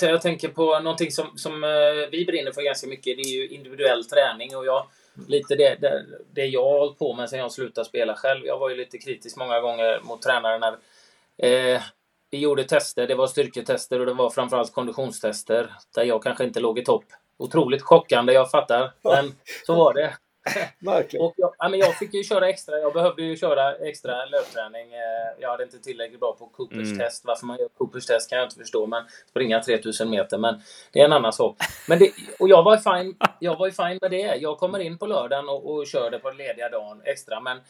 [0.00, 3.16] jag tänker på någonting som, som eh, vi brinner för ganska mycket.
[3.16, 4.86] Det är ju individuell träning och jag
[5.28, 8.46] lite det, det, det jag har hållit på med sen jag slutade spela själv.
[8.46, 10.72] Jag var ju lite kritisk många gånger mot tränare när
[11.36, 11.82] eh,
[12.30, 13.06] vi gjorde tester.
[13.06, 17.04] Det var styrketester och det var framförallt konditionstester där jag kanske inte låg i topp.
[17.36, 18.92] Otroligt chockande, jag fattar.
[19.02, 19.32] Men
[19.66, 20.14] så var det.
[20.78, 21.26] Verkligen.
[21.26, 22.78] Och jag, ja, men jag fick ju köra extra.
[22.78, 24.94] Jag behövde ju köra extra löpträning.
[24.94, 26.98] Eh, jag hade inte tillräckligt bra på Coopers mm.
[26.98, 27.24] test.
[27.24, 28.86] Varför man gör Coopers test kan jag inte förstå.
[28.86, 30.38] Men springa 3000 meter.
[30.38, 30.60] Men
[30.92, 31.56] det är en annan sak.
[31.88, 34.36] Men det, och jag var, fine, jag var ju fine med det.
[34.36, 37.40] Jag kommer in på lördagen och, och kör det på lediga dagen extra.
[37.40, 37.60] Men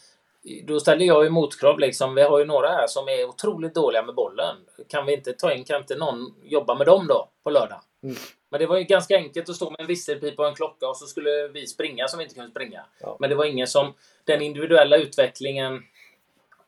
[0.65, 2.15] då ställer jag ju motkrav liksom.
[2.15, 4.57] Vi har ju några här som är otroligt dåliga med bollen.
[4.89, 7.81] Kan vi inte ta in, kan inte någon jobba med dem då på lördag?
[8.05, 8.17] Mm.
[8.51, 10.97] Men det var ju ganska enkelt att stå med en visselpipa och en klocka och
[10.97, 12.85] så skulle vi springa som vi inte kunde springa.
[13.01, 13.17] Ja.
[13.21, 13.95] Men det var ingen som...
[14.25, 15.83] Den individuella utvecklingen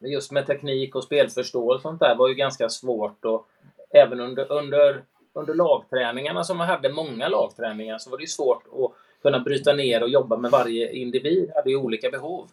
[0.01, 3.49] just med teknik och spelförståelse och sånt där var ju ganska svårt och
[3.91, 8.63] även under, under, under lagträningarna som man hade många lagträningar så var det ju svårt
[8.73, 12.49] att kunna bryta ner och jobba med varje individ hade ju olika behov.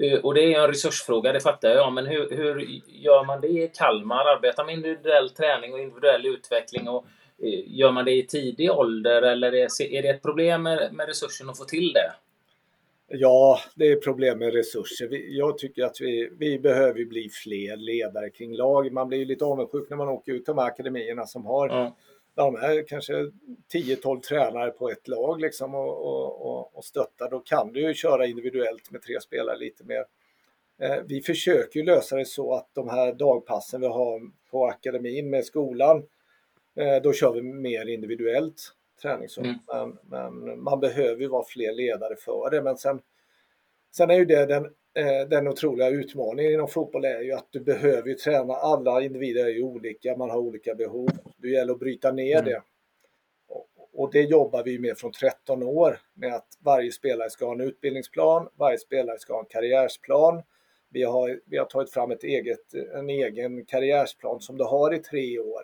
[0.00, 1.92] Eh, och det är en resursfråga, det fattar jag.
[1.92, 4.24] Men hur, hur gör man det i Kalmar?
[4.24, 6.88] Arbetar med individuell träning och individuell utveckling?
[6.88, 7.06] Och
[7.66, 11.64] gör man det i tidig ålder eller är det ett problem med, resursen att få
[11.64, 12.12] till det?
[13.08, 15.08] Ja, det är problem med resurser.
[15.28, 18.92] Jag tycker att vi, vi behöver bli fler ledare kring lag.
[18.92, 21.96] Man blir lite avundsjuk när man åker ut de här akademierna som har ja.
[22.34, 23.12] de här kanske
[23.72, 27.30] 10-12 tränare på ett lag liksom och, och, och, och stöttar.
[27.30, 30.04] Då kan du ju köra individuellt med tre spelare lite mer.
[30.80, 35.30] Eh, vi försöker ju lösa det så att de här dagpassen vi har på akademin
[35.30, 36.04] med skolan Eh,
[37.02, 39.44] då kör vi mer individuellt träningsår.
[39.44, 39.56] Mm.
[39.66, 42.62] Men, men, man behöver ju vara fler ledare för det.
[42.62, 43.00] Men sen,
[43.96, 47.60] sen är ju det den, eh, den otroliga utmaningen inom fotboll är ju att du
[47.60, 48.54] behöver ju träna.
[48.54, 51.10] Alla individer är ju olika, man har olika behov.
[51.36, 52.44] Det gäller att bryta ner mm.
[52.44, 52.62] det.
[53.92, 57.60] Och det jobbar vi med från 13 år med att varje spelare ska ha en
[57.60, 60.42] utbildningsplan, varje spelare ska ha en karriärsplan.
[60.90, 64.98] Vi har, vi har tagit fram ett eget, en egen karriärsplan som du har i
[64.98, 65.62] tre år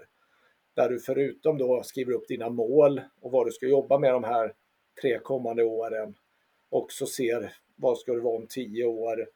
[0.76, 4.24] där du förutom då skriver upp dina mål och vad du ska jobba med de
[4.24, 4.54] här
[5.00, 6.14] tre kommande åren
[6.68, 9.28] också ser vad ska det vara om tio år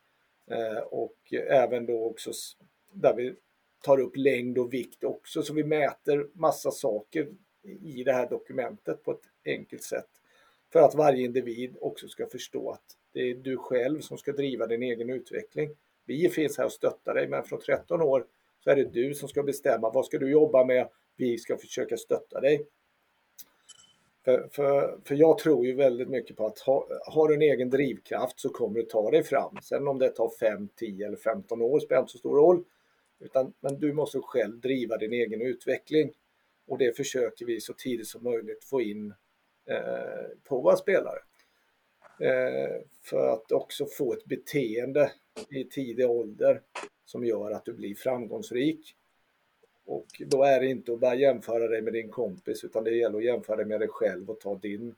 [0.51, 2.31] eh, och även då också
[2.93, 3.35] där vi
[3.83, 7.29] tar upp längd och vikt också så vi mäter massa saker
[7.83, 10.09] i det här dokumentet på ett enkelt sätt
[10.73, 14.67] för att varje individ också ska förstå att det är du själv som ska driva
[14.67, 15.71] din egen utveckling.
[16.05, 18.27] Vi finns här och stöttar dig men från 13 år
[18.65, 20.89] så är det du som ska bestämma vad ska du jobba med
[21.21, 22.67] vi ska försöka stötta dig.
[24.25, 27.71] För, för, för jag tror ju väldigt mycket på att ha, har du en egen
[27.71, 29.57] drivkraft så kommer du ta dig fram.
[29.63, 32.65] Sen om det tar 5, 10 eller 15 år spelar inte så stor roll.
[33.21, 36.13] Utan, men du måste själv driva din egen utveckling.
[36.67, 39.15] Och det försöker vi så tidigt som möjligt få in
[39.67, 41.19] eh, på våra spelare.
[42.21, 45.13] Eh, för att också få ett beteende
[45.51, 46.63] i tidig ålder
[47.05, 48.97] som gör att du blir framgångsrik.
[49.91, 53.19] Och då är det inte att bara jämföra dig med din kompis utan det gäller
[53.19, 54.95] att jämföra dig med dig själv och ta din,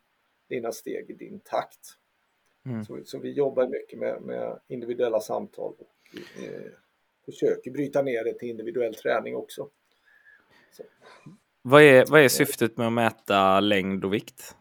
[0.49, 1.79] dina steg i din takt.
[2.67, 2.85] Mm.
[2.85, 6.73] Så, så, vi jobbar mycket med, med individuella samtal och eh,
[7.25, 9.69] försöker bryta ner det till individuell träning också.
[10.73, 10.83] Så.
[11.63, 14.57] Vad är, vad är syftet med att mäta längd och vikt?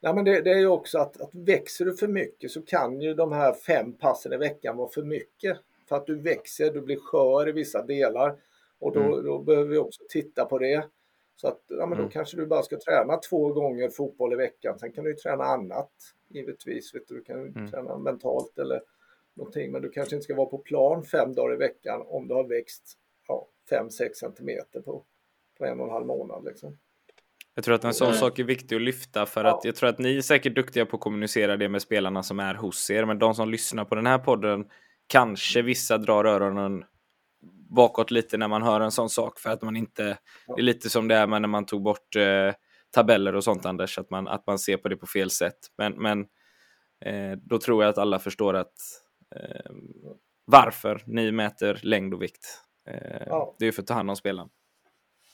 [0.00, 3.00] Ja, men det, det är ju också att, att växer du för mycket så kan
[3.00, 5.58] ju de här fem passen i veckan vara för mycket.
[5.88, 8.36] För att du växer, du blir skör i vissa delar
[8.80, 9.24] Och då, mm.
[9.24, 10.86] då behöver vi också titta på det.
[11.36, 12.10] Så att ja, men då mm.
[12.10, 14.78] kanske du bara ska träna två gånger fotboll i veckan.
[14.78, 15.92] Sen kan du ju träna annat
[16.28, 16.94] givetvis.
[16.94, 17.70] Vet du, du kan mm.
[17.70, 18.82] träna mentalt eller
[19.34, 19.72] någonting.
[19.72, 22.44] Men du kanske inte ska vara på plan fem dagar i veckan om du har
[22.44, 22.96] växt
[23.70, 25.04] 5-6 centimeter på,
[25.58, 26.44] på en och en halv månad.
[26.44, 26.78] Liksom.
[27.54, 28.18] Jag tror att en sån mm.
[28.18, 29.56] sak är viktig att lyfta för ja.
[29.56, 32.40] att jag tror att ni är säkert duktiga på att kommunicera det med spelarna som
[32.40, 33.04] är hos er.
[33.04, 34.64] Men de som lyssnar på den här podden
[35.06, 36.84] kanske vissa drar öronen
[37.76, 40.18] bakåt lite när man hör en sån sak för att man inte,
[40.56, 42.52] det är lite som det är när man tog bort eh,
[42.90, 45.58] tabeller och sånt Anders, att man, att man ser på det på fel sätt.
[45.78, 46.20] Men, men
[47.04, 48.74] eh, då tror jag att alla förstår att
[49.36, 49.70] eh,
[50.44, 52.46] varför ni mäter längd och vikt.
[52.88, 53.56] Eh, ja.
[53.58, 54.48] Det är för att ta hand om spelaren.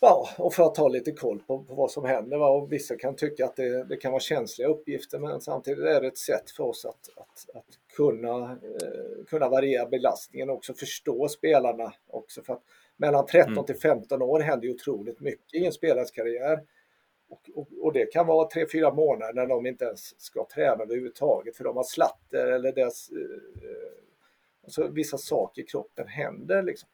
[0.00, 2.38] Ja, och för att ta lite koll på, på vad som händer.
[2.38, 2.48] Va?
[2.48, 6.06] Och vissa kan tycka att det, det, kan vara känsliga uppgifter men samtidigt är det
[6.06, 11.28] ett sätt för oss att, att, att kunna, eh, kunna variera belastningen och också förstå
[11.28, 12.42] spelarna också.
[12.42, 12.62] För att
[12.96, 13.64] mellan 13 mm.
[13.64, 16.62] till 15 år händer ju otroligt mycket i en spelares karriär.
[17.28, 21.56] Och, och, och, det kan vara 3-4 månader när de inte ens ska träna överhuvudtaget
[21.56, 23.92] för de har slatter eller deras, eh,
[24.64, 26.62] alltså vissa saker i kroppen händer.
[26.62, 26.88] Liksom.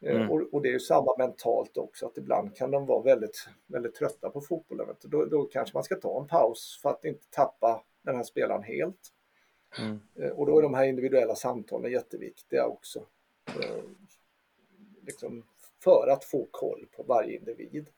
[0.00, 0.30] Eh, mm.
[0.30, 3.94] Och, och, det är ju samma mentalt också, att ibland kan de vara väldigt, väldigt
[3.94, 4.86] trötta på fotbollen.
[5.02, 8.62] Då, då kanske man ska ta en paus för att inte tappa den här spelaren
[8.62, 9.12] helt.
[9.78, 10.00] Mm.
[10.14, 13.06] Eh, och då är de här individuella samtalen jätteviktiga också.
[13.46, 13.82] Eh,
[15.02, 15.44] liksom
[15.84, 17.88] för att få koll på varje individ.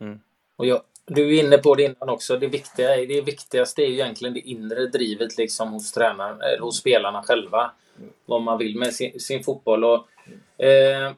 [0.00, 0.20] Mm.
[0.56, 2.36] Och jag, du är inne på det innan också.
[2.36, 7.22] Det, viktiga, det viktigaste är ju egentligen det inre drivet liksom hos tränaren, hos spelarna
[7.22, 7.70] själva.
[8.26, 9.84] Vad man vill med sin, sin fotboll.
[9.84, 10.08] Och
[10.58, 11.12] Eh,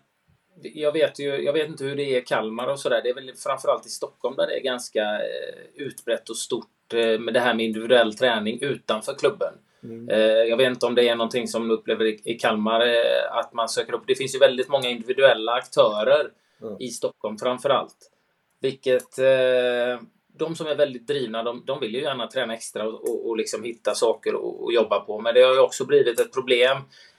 [0.62, 3.00] jag vet ju, jag vet inte hur det är i Kalmar och sådär.
[3.02, 7.18] Det är väl framförallt i Stockholm där det är ganska eh, utbrett och stort eh,
[7.18, 9.54] med det här med individuell träning utanför klubben.
[9.82, 10.08] Mm.
[10.08, 13.36] Eh, jag vet inte om det är någonting som du upplever i, i Kalmar, eh,
[13.36, 14.04] att man söker upp.
[14.06, 16.30] Det finns ju väldigt många individuella aktörer
[16.62, 16.76] mm.
[16.78, 18.10] i Stockholm framförallt.
[18.60, 20.00] Vilket eh,
[20.36, 23.36] de som är väldigt drivna, de, de vill ju gärna träna extra och, och, och
[23.36, 25.20] liksom hitta saker att jobba på.
[25.20, 26.76] Men det har ju också blivit ett problem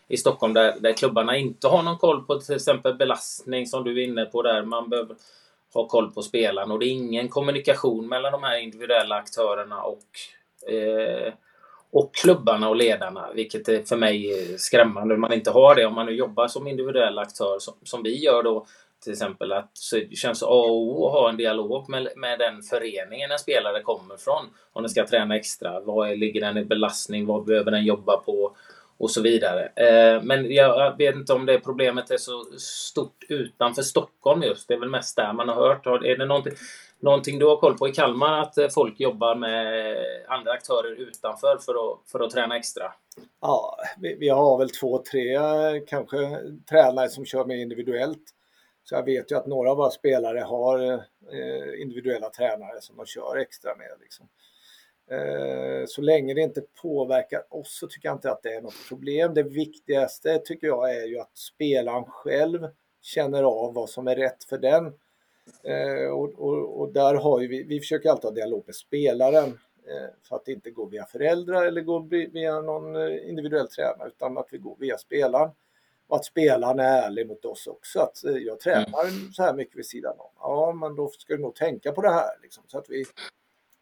[0.08, 4.02] i Stockholm där, där klubbarna inte har någon koll på till exempel belastning som du
[4.02, 4.64] är inne på där.
[4.64, 5.16] Man behöver
[5.74, 10.06] ha koll på spelaren och det är ingen kommunikation mellan de här individuella aktörerna och,
[10.72, 11.34] eh,
[11.92, 15.18] och klubbarna och ledarna, vilket är för mig skrämmande.
[15.18, 18.44] Man inte har det om man nu jobbar som individuell aktör som, som vi gör
[18.44, 18.66] då
[19.04, 22.40] till exempel att så det känns A och O att ha en dialog med, med
[22.40, 24.46] den föreningen en spelare kommer från.
[24.74, 28.56] Om den ska träna extra, vad ligger den i belastning, vad behöver den jobba på
[29.02, 29.66] och så vidare.
[29.76, 34.68] Eh, men jag vet inte om det problemet är så stort utanför Stockholm just.
[34.68, 35.86] Det är väl mest där man har hört.
[35.86, 36.54] Är det någonting,
[37.00, 41.58] någonting du har koll på i Kalmar att eh, folk jobbar med andra aktörer utanför
[41.58, 42.84] för att, för att träna extra?
[43.42, 46.18] Ja, vi, vi har väl två, tre eh, kanske
[46.70, 48.24] tränare som kör mer individuellt.
[48.84, 53.06] Så jag vet ju att några av våra spelare har eh, individuella tränare som de
[53.06, 53.92] kör extra med.
[54.02, 54.28] Liksom.
[55.12, 58.88] Eh, så länge det inte påverkar oss så tycker jag inte att det är något
[58.90, 59.34] problem.
[59.34, 62.68] Det viktigaste tycker jag är ju att spelaren själv
[63.02, 64.94] känner av vad som är rätt för den.
[65.64, 70.10] Eh, och, och, och där har vi, vi försöker alltid ha dialog med spelaren eh,
[70.30, 74.48] för att inte gå via föräldrar eller gå via någon eh, individuell tränare utan att
[74.52, 75.50] vi går via spelaren.
[76.12, 78.00] Och att spelaren är ärlig mot oss också.
[78.00, 79.32] Att jag tränar mm.
[79.34, 80.32] så här mycket vid sidan om.
[80.40, 82.40] Ja, men då ska du nog tänka på det här.
[82.42, 83.06] Liksom, så att vi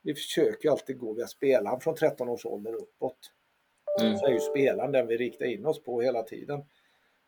[0.01, 3.31] vi försöker alltid gå via spelaren från 13 års ålder uppåt.
[4.01, 4.17] Mm.
[4.17, 6.63] Så är ju spelaren den vi riktar in oss på hela tiden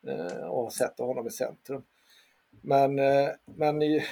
[0.08, 1.84] eh, och sätter honom i centrum.
[2.62, 4.04] Men, eh, men i,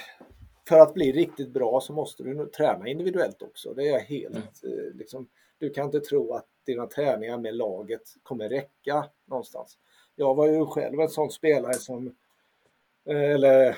[0.68, 3.74] för att bli riktigt bra så måste du träna individuellt också.
[3.74, 4.78] Det är jag helt mm.
[4.78, 9.78] eh, liksom, du kan inte tro att dina träningar med laget kommer räcka någonstans.
[10.16, 12.06] Jag var ju själv en sån spelare som,
[13.08, 13.76] eh, eller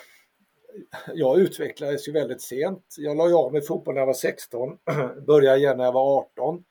[1.14, 2.95] jag utvecklades ju väldigt sent.
[2.99, 4.79] Jag la av med fotboll när jag var 16,
[5.27, 6.64] började igen när jag var 18.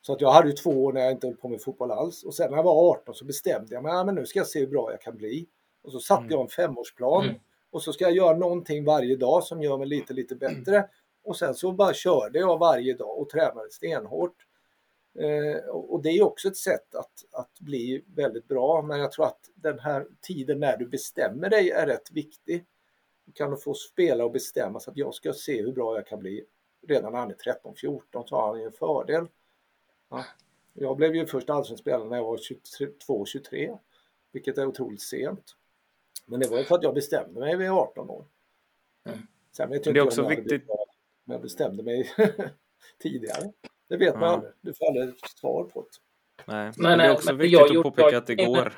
[0.00, 2.24] Så att jag hade ju två år när jag inte höll på med fotboll alls.
[2.24, 4.46] Och sen när jag var 18 så bestämde jag mig, ja, men nu ska jag
[4.46, 5.46] se hur bra jag kan bli.
[5.82, 6.30] Och så satte mm.
[6.30, 7.24] jag en femårsplan.
[7.24, 7.36] Mm.
[7.70, 10.88] Och så ska jag göra någonting varje dag som gör mig lite, lite bättre.
[11.24, 14.34] Och sen så bara körde jag varje dag och tränade stenhårt.
[15.14, 18.82] Eh, och det är också ett sätt att, att bli väldigt bra.
[18.82, 22.66] Men jag tror att den här tiden när du bestämmer dig är rätt viktig
[23.34, 26.18] kan du få spela och bestämma så att jag ska se hur bra jag kan
[26.18, 26.44] bli
[26.86, 29.26] redan när han är 13-14 så har han ju en fördel.
[30.10, 30.24] Ja.
[30.72, 32.36] Jag blev ju först allsvensk spelare när jag var
[33.08, 33.78] 22-23
[34.32, 35.56] vilket är otroligt sent.
[36.26, 38.24] Men det var ju för att jag bestämde mig vid 18 år.
[39.04, 39.18] Mm.
[39.52, 40.64] Sen vet jag det är också viktigt.
[41.24, 42.10] Men jag bestämde mig
[42.98, 43.52] tidigare.
[43.92, 44.52] Det vet man aldrig.
[44.60, 45.88] Du får aldrig svar på det.
[46.52, 48.72] Nej, men, men det är också viktigt att påpeka att det går.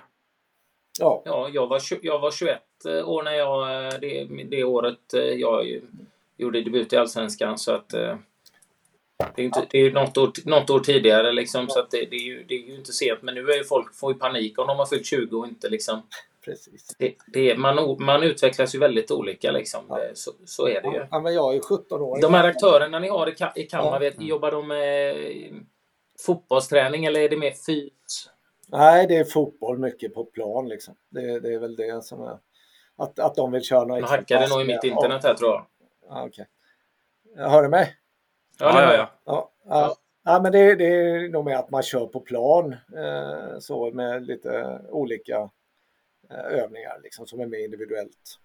[1.00, 1.22] Ja.
[1.24, 5.22] ja jag, var, jag var 21 eh, år när jag, eh, det, det året eh,
[5.22, 5.80] jag
[6.36, 7.58] gjorde debut i Allsvenskan.
[7.58, 8.18] Så att, det
[9.36, 12.24] är, inte, det är något, år, något år tidigare liksom, så att det, det, är
[12.24, 13.22] ju, det är ju inte sent.
[13.22, 15.68] Men nu är ju folk får ju panik om de har fyllt 20 och inte
[15.68, 16.02] liksom...
[16.44, 16.96] Precis.
[16.98, 19.84] Det, det, man, man utvecklas ju väldigt olika liksom.
[19.88, 19.98] Ja.
[20.14, 21.06] Så, så är det ju.
[21.10, 22.20] Ja, men jag är 17 år.
[22.20, 24.10] De här aktörerna ni har i, i Kalmar, ja.
[24.18, 25.16] jobbar de med
[26.26, 28.30] fotbollsträning eller är det mer fys?
[28.68, 30.94] Nej, det är fotboll mycket på plan liksom.
[31.08, 32.38] Det, det är väl det som är...
[32.96, 35.66] Att, att de vill köra några extra hackade nog i mitt internet här tror jag.
[36.08, 36.24] Ja.
[36.26, 36.44] Okay.
[37.36, 37.94] Hör du mig?
[38.58, 39.10] Ja, ja, ja.
[39.24, 39.96] ja, ja.
[40.24, 44.26] ja men det, det, är nog med att man kör på plan eh, så med
[44.26, 45.50] lite olika
[46.30, 48.38] övningar liksom som är mer individuellt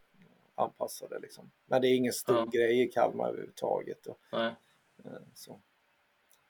[0.56, 1.52] anpassade liksom.
[1.66, 2.46] Men det är ingen stor ja.
[2.46, 4.08] grej i Kalmar överhuvudtaget.
[4.08, 4.20] Och.
[4.40, 4.52] Eh,
[5.34, 5.60] så.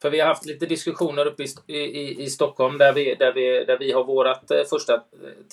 [0.01, 3.65] För vi har haft lite diskussioner uppe i, i, i Stockholm där vi, där, vi,
[3.65, 4.99] där vi har vårat eh, första eh,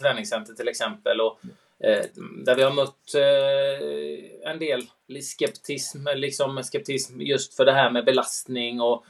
[0.01, 1.21] träningscenter till exempel.
[1.21, 1.39] Och,
[1.79, 2.05] eh,
[2.45, 4.83] där vi har mött eh, en del
[5.23, 9.05] skeptism, liksom skeptism just för det här med belastning och,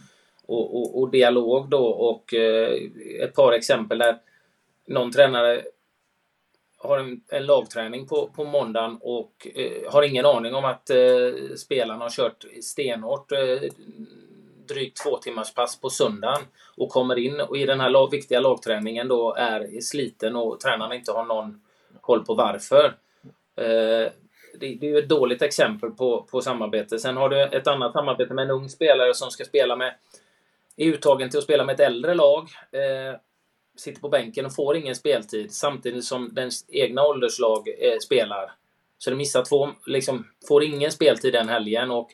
[0.47, 1.87] och, och, och dialog då.
[1.87, 2.79] Och eh,
[3.23, 4.19] ett par exempel där
[4.87, 5.65] någon tränare
[6.79, 10.97] har en, en lagträning på, på måndagen och eh, har ingen aning om att eh,
[11.57, 13.39] spelarna har kört stenhårt eh,
[14.69, 16.43] drygt två timmars pass på söndagen
[16.77, 20.93] och kommer in och i den här lag, viktiga lagträningen då är sliten och tränaren
[20.93, 21.61] inte har någon
[22.01, 22.85] koll på varför.
[23.57, 24.13] Eh,
[24.61, 26.99] det, det, är ju ett dåligt exempel på, på samarbete.
[26.99, 29.95] Sen har du ett annat samarbete med en ung spelare som ska spela med
[30.77, 32.51] är uttagen till att spela med ett äldre lag.
[32.71, 33.21] Eh,
[33.77, 38.53] sitter på bänken och får ingen speltid samtidigt som dens egna ålderslag eh, spelar.
[38.99, 42.11] Så det missar två, liksom, får ingen speltid den helgen och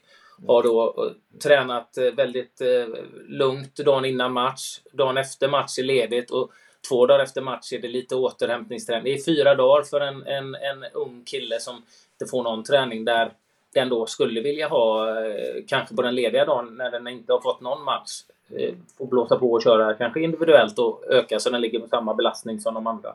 [0.46, 2.86] har då eh, tränat eh, väldigt eh,
[3.28, 4.80] lugnt dagen innan match.
[4.92, 6.50] Dagen efter match är ledigt och
[6.88, 9.04] två dagar efter match är det lite återhämtningsträning.
[9.04, 11.82] Det är fyra dagar för en, en, en ung kille som
[12.14, 13.32] inte får någon träning där
[13.74, 17.40] den då skulle vilja ha, eh, kanske på den lediga dagen när den inte har
[17.40, 18.10] fått någon match,
[18.56, 22.14] Eh, få blåsa på och köra kanske individuellt och öka så den ligger på samma
[22.14, 23.14] belastning som de andra.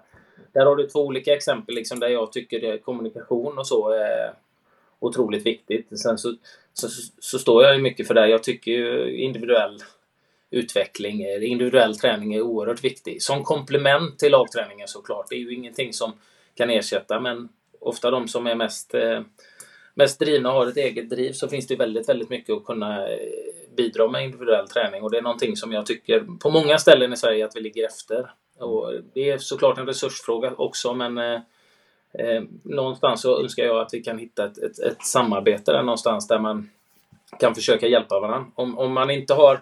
[0.54, 4.34] Där har du två olika exempel liksom där jag tycker kommunikation och så är
[5.00, 6.00] otroligt viktigt.
[6.00, 6.34] Sen så,
[6.74, 6.88] så,
[7.20, 8.28] så står jag ju mycket för det.
[8.28, 9.84] Jag tycker ju individuell
[10.50, 13.22] utveckling, eh, individuell träning är oerhört viktig.
[13.22, 15.26] Som komplement till lagträningen såklart.
[15.30, 16.14] Det är ju ingenting som
[16.56, 19.22] kan ersätta men ofta de som är mest, eh,
[19.94, 23.08] mest drivna och har ett eget driv så finns det väldigt, väldigt mycket att kunna
[23.78, 27.18] bidra med individuell träning och det är någonting som jag tycker på många ställen i
[27.18, 28.32] Sverige att vi ligger efter.
[28.60, 31.42] Och det är såklart en resursfråga också men eh,
[32.14, 36.28] eh, någonstans så önskar jag att vi kan hitta ett, ett, ett, samarbete där någonstans
[36.28, 36.70] där man
[37.40, 38.52] kan försöka hjälpa varandra.
[38.56, 39.62] Om, om man inte har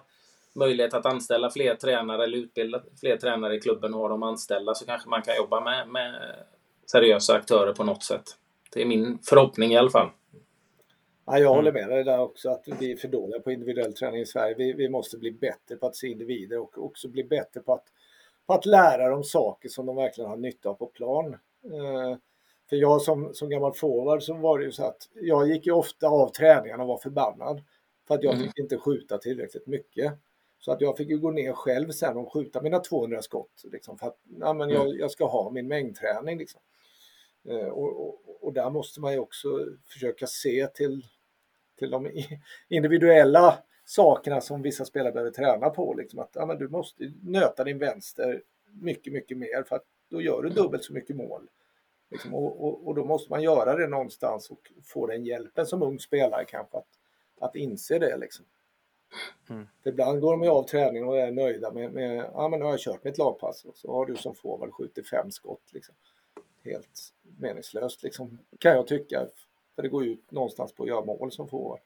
[0.54, 4.74] möjlighet att anställa fler tränare eller utbilda fler tränare i klubben och ha dem anställda
[4.74, 6.34] så kanske man kan jobba med, med
[6.86, 8.24] seriösa aktörer på något sätt.
[8.72, 10.10] Det är min förhoppning i alla fall.
[11.26, 14.20] Ja, jag håller med dig där också att vi är för dåliga på individuell träning
[14.20, 14.54] i Sverige.
[14.54, 17.84] Vi, vi måste bli bättre på att se individer och också bli bättre på att,
[18.46, 21.34] på att lära dem saker som de verkligen har nytta av på plan.
[21.64, 22.16] Eh,
[22.68, 25.72] för jag som, som gammal forward så var det ju så att jag gick ju
[25.72, 27.62] ofta av träningarna och var förbannad.
[28.08, 28.46] För att jag mm.
[28.46, 30.12] fick inte skjuta tillräckligt mycket.
[30.58, 33.62] Så att jag fick ju gå ner själv sen och skjuta mina 200 skott.
[33.72, 34.98] Liksom, för att ja, men jag, mm.
[34.98, 36.38] jag ska ha min mängdträning.
[36.38, 36.60] Liksom.
[37.48, 39.48] Eh, och, och, och, där måste man ju också
[39.84, 41.06] försöka se till,
[41.76, 42.10] till de
[42.68, 45.94] individuella sakerna som vissa spelare behöver träna på.
[45.94, 50.22] Liksom, att ja, men du måste nöta din vänster mycket, mycket mer för att då
[50.22, 51.48] gör du dubbelt så mycket mål.
[52.10, 55.82] Liksom, och, och, och, då måste man göra det någonstans och få den hjälpen som
[55.82, 56.88] ung spelare kanske att,
[57.40, 58.16] att inse det.
[58.16, 58.44] Liksom.
[59.50, 59.66] Mm.
[59.84, 62.72] Ibland går de ju av träningen och är nöjda med, med ja men nu har
[62.72, 65.72] jag kört mitt lagpass och så har du som forward skjutit fem skott.
[65.72, 65.94] Liksom.
[66.64, 69.26] Helt meningslöst liksom, kan jag tycka.
[69.76, 71.78] För det går ut någonstans på att göra mål som forward.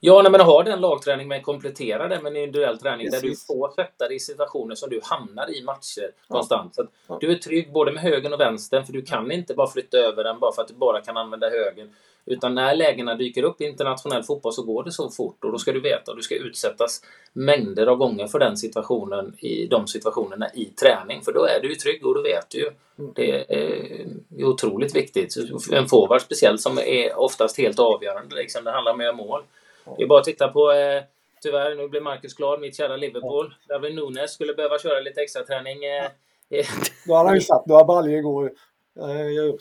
[0.00, 3.22] Ja, när man har den lagträning men kompletterar den med en individuell träning Precis.
[3.22, 6.34] där du får sätta dig i situationer som du hamnar i matcher ja.
[6.34, 6.74] konstant.
[6.74, 7.18] Så ja.
[7.20, 10.24] Du är trygg både med högen och vänstern för du kan inte bara flytta över
[10.24, 11.94] den bara för att du bara kan använda högen.
[12.30, 15.58] Utan när lägena dyker upp i internationell fotboll så går det så fort och då
[15.58, 17.02] ska du veta att du ska utsättas
[17.32, 21.22] mängder av gånger för den situationen i de situationerna i träning.
[21.22, 22.70] För då är du ju trygg och då vet du ju.
[22.98, 23.12] Mm.
[23.14, 23.54] Det
[24.38, 25.34] är otroligt viktigt.
[25.72, 28.36] En forward speciellt som är oftast helt avgörande.
[28.36, 28.64] Liksom.
[28.64, 29.42] Det handlar om att göra mål.
[29.96, 31.02] Det är bara att titta på eh,
[31.42, 33.54] Tyvärr, nu blir Marcus glad, mitt kära Liverpool.
[33.68, 35.84] David Nunes skulle behöva köra lite extra träning.
[35.84, 36.66] Eh,
[37.06, 38.52] Då hade han ju satt några baljor igår.
[39.34, 39.60] Jag upp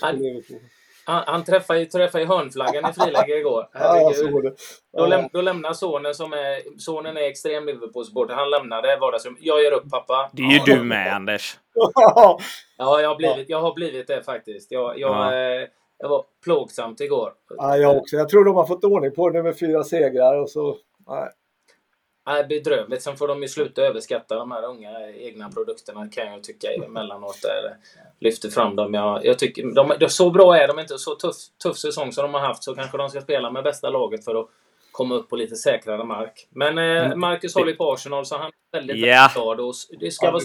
[1.10, 3.68] han, Han, träffade, träffade hörnflaggan i friläge igår.
[4.91, 6.80] Ja, då, läm, då lämnar sonen som är...
[6.80, 8.34] Sonen är extrem Liverpool-supporter.
[8.34, 9.39] Han lämnade vardagsrummet.
[9.41, 10.30] Jag ger upp pappa.
[10.34, 10.64] Det är ju ja.
[10.66, 11.57] du med Anders.
[12.78, 14.72] ja, jag har blivit, jag har blivit det faktiskt.
[14.72, 15.34] Jag, jag, ja.
[15.34, 17.34] eh, jag var plågsamt igår.
[17.57, 18.16] Ja, jag också.
[18.16, 20.78] Jag tror de har fått ordning på det med fyra segrar och så...
[21.07, 21.30] Nej.
[22.26, 23.01] Nej, bedrövligt.
[23.01, 27.41] Sen får de ju sluta överskatta de här unga egna produkterna kan jag tycka emellanåt.
[27.41, 27.78] Där
[28.20, 28.93] lyfter fram dem.
[28.93, 30.97] Jag, jag tycker, de, de, så bra är de inte.
[30.97, 33.89] Så tuff, tuff säsong som de har haft så kanske de ska spela med bästa
[33.89, 34.49] laget för att
[34.91, 36.47] komma upp på lite säkrare mark.
[36.49, 37.20] Men eh, mm.
[37.20, 39.34] Marcus håller på Arsenal så han är väldigt, yeah.
[39.34, 39.59] glad.
[39.59, 40.43] Och det ska vara.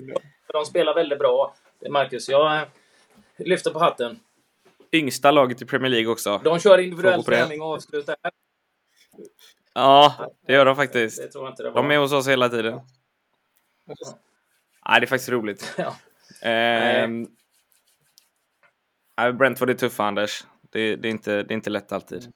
[0.53, 1.55] De spelar väldigt bra.
[1.91, 2.63] Marcus, jag eh,
[3.39, 4.21] lyfter på hatten.
[4.93, 6.41] Yngsta laget i Premier League också.
[6.45, 8.17] De kör individuell träning och avslutar.
[9.75, 11.23] Ja, det gör de faktiskt.
[11.23, 11.83] Det tror jag inte det var.
[11.83, 12.81] De är hos oss hela tiden.
[13.85, 13.95] Ja.
[14.89, 15.75] Nej, det är faktiskt roligt.
[15.79, 15.97] Ja.
[16.43, 17.27] Ehm,
[19.39, 20.45] Brentford är tuffa, Anders.
[20.73, 22.33] Det, det, är inte, det är inte lätt alltid.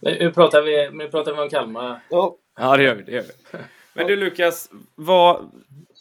[0.00, 2.00] Men nu pratar vi, nu pratar vi om Kalmar.
[2.10, 3.02] Ja, ja det gör vi.
[3.02, 3.58] Det gör vi.
[3.94, 5.40] Men du Lukas, vad,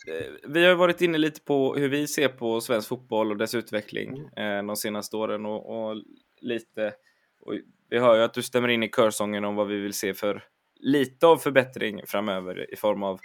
[0.07, 3.55] eh, vi har varit inne lite på hur vi ser på svensk fotboll och dess
[3.55, 6.03] utveckling eh, de senaste åren och, och
[6.41, 6.93] lite
[7.48, 7.54] och
[7.89, 10.43] vi hör ju att du stämmer in i körsången om vad vi vill se för
[10.80, 13.20] lite av förbättring framöver i form av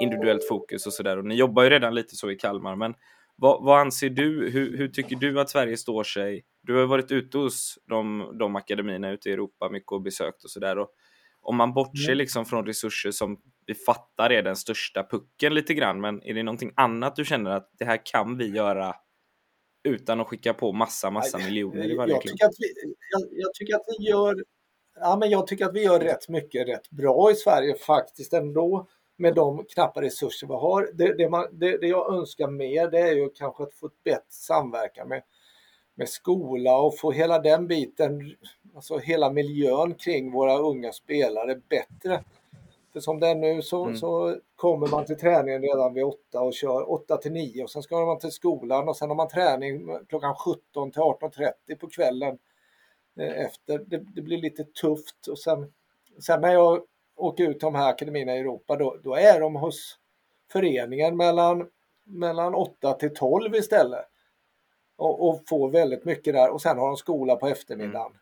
[0.00, 1.18] individuellt fokus och sådär.
[1.18, 2.94] Och ni jobbar ju redan lite så i Kalmar, men
[3.36, 4.50] vad, vad anser du?
[4.50, 6.44] Hur, hur, tycker du att Sverige står sig?
[6.62, 10.50] Du har varit ute hos de, de akademierna ute i Europa mycket och besökt och
[10.50, 10.86] sådär.
[11.42, 12.18] Om man bortser mm.
[12.18, 16.42] liksom från resurser som vi fattar är den största pucken lite grann, men är det
[16.42, 18.94] någonting annat du känner att det här kan vi göra
[19.86, 22.22] utan att skicka på massa, massa miljoner i varje jag.
[22.22, 22.66] Tycker att vi,
[23.10, 24.44] jag, jag, tycker att vi gör
[25.00, 28.86] Ja, men jag tycker att vi gör rätt mycket rätt bra i Sverige faktiskt ändå
[29.16, 30.90] med de knappa resurser vi har.
[30.94, 34.04] Det, det, man, det, det jag önskar mer det är ju kanske att få ett
[34.04, 35.22] bättre samverkan med,
[35.94, 38.36] med skola och få hela den biten,
[38.74, 42.24] alltså hela miljön kring våra unga spelare bättre.
[42.96, 43.96] För som det är nu så, mm.
[43.96, 47.82] så kommer man till träningen redan vid åtta och kör åtta till nio och sen
[47.82, 52.38] ska man till skolan och sen har man träning klockan 17 till 18.30 på kvällen
[53.20, 53.78] eh, efter.
[53.78, 55.72] Det, det, blir lite tufft och sen,
[56.26, 56.82] sen när jag
[57.16, 59.98] åker ut till de här akademierna i Europa då, då är de hos
[60.52, 61.68] föreningen mellan,
[62.04, 64.06] mellan 8 till 12 istället.
[64.96, 68.12] Och, och får väldigt mycket där och sen har de skola på eftermiddagen.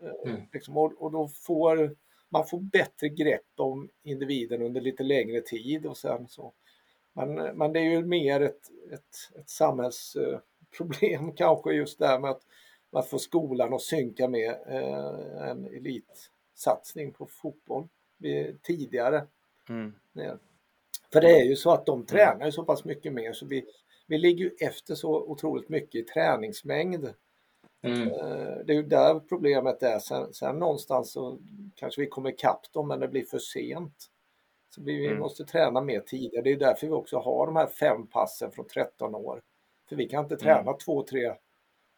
[0.00, 0.14] Mm.
[0.24, 0.42] Mm.
[0.52, 1.96] Liksom, och, och då får
[2.32, 6.52] man får bättre grepp om individen under lite längre tid och sen så.
[7.12, 12.30] Men, men det är ju mer ett, ett, ett samhällsproblem kanske just det här med
[12.30, 12.42] att,
[12.92, 17.88] att få skolan att synka med eh, en elitsatsning på fotboll
[18.62, 19.26] tidigare.
[19.68, 19.92] Mm.
[21.12, 23.64] För det är ju så att de tränar ju så pass mycket mer så vi,
[24.06, 27.08] vi ligger ju efter så otroligt mycket i träningsmängd.
[27.82, 28.08] Mm.
[28.08, 29.98] Eh, det är ju där problemet är.
[29.98, 31.38] Sen, sen någonstans så
[31.74, 34.08] kanske vi kommer ikapp dem men det blir för sent.
[34.74, 35.18] Så vi, mm.
[35.18, 36.44] måste träna mer tidigare.
[36.44, 39.42] Det är därför vi också har de här fem passen från 13 år.
[39.88, 40.78] För vi kan inte träna mm.
[40.78, 41.34] två, tre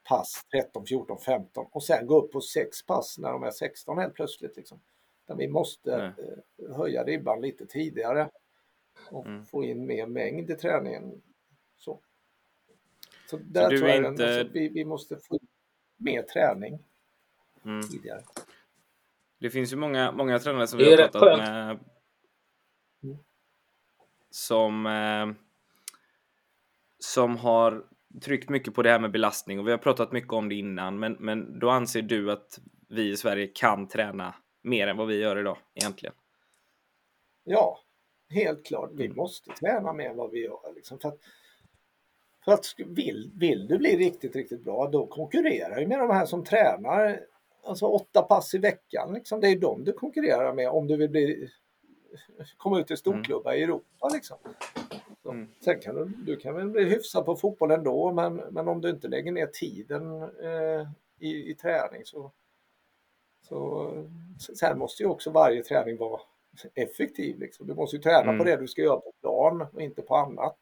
[0.08, 3.98] pass 13, 14, 15 och sen gå upp på sex pass när de är 16
[3.98, 4.56] helt plötsligt.
[4.56, 4.80] Liksom.
[5.24, 6.14] Utan vi måste
[6.58, 8.30] eh, höja ribban lite tidigare
[9.10, 9.44] och mm.
[9.44, 11.22] få in mer mängd i träningen.
[11.76, 12.00] Så,
[13.30, 14.38] så där så tror jag inte...
[14.38, 15.38] alltså, vi, vi måste få
[16.04, 16.78] mer träning
[17.64, 17.88] mm.
[17.88, 18.20] tidigare.
[19.38, 21.42] Det finns ju många, många tränare som vi har pratat skönt.
[21.42, 21.78] med
[23.02, 23.18] mm.
[24.30, 25.42] som, eh,
[26.98, 27.84] som har
[28.22, 30.98] tryckt mycket på det här med belastning och vi har pratat mycket om det innan
[30.98, 35.20] men, men då anser du att vi i Sverige kan träna mer än vad vi
[35.20, 36.14] gör idag egentligen?
[37.44, 37.78] Ja,
[38.28, 38.90] helt klart.
[38.94, 40.74] Vi måste träna mer än vad vi gör.
[40.74, 41.18] Liksom, för att
[42.44, 46.26] för att vill, vill du bli riktigt, riktigt bra, då konkurrerar du med de här
[46.26, 47.20] som tränar
[47.64, 49.14] alltså åtta pass i veckan.
[49.14, 49.40] Liksom.
[49.40, 51.50] Det är de du konkurrerar med om du vill bli,
[52.56, 53.60] komma ut i storklubbar mm.
[53.60, 54.08] i Europa.
[54.12, 54.36] Liksom.
[55.24, 55.48] Mm.
[55.60, 58.90] Sen kan du, du kan väl bli hyfsad på fotboll ändå, men, men om du
[58.90, 60.88] inte lägger ner tiden eh,
[61.18, 62.32] i, i träning så,
[63.42, 63.90] så
[64.38, 66.20] sen måste ju också varje träning vara
[66.74, 67.38] effektiv.
[67.38, 67.66] Liksom.
[67.66, 68.38] Du måste ju träna mm.
[68.38, 70.56] på det du ska göra på plan och inte på annat.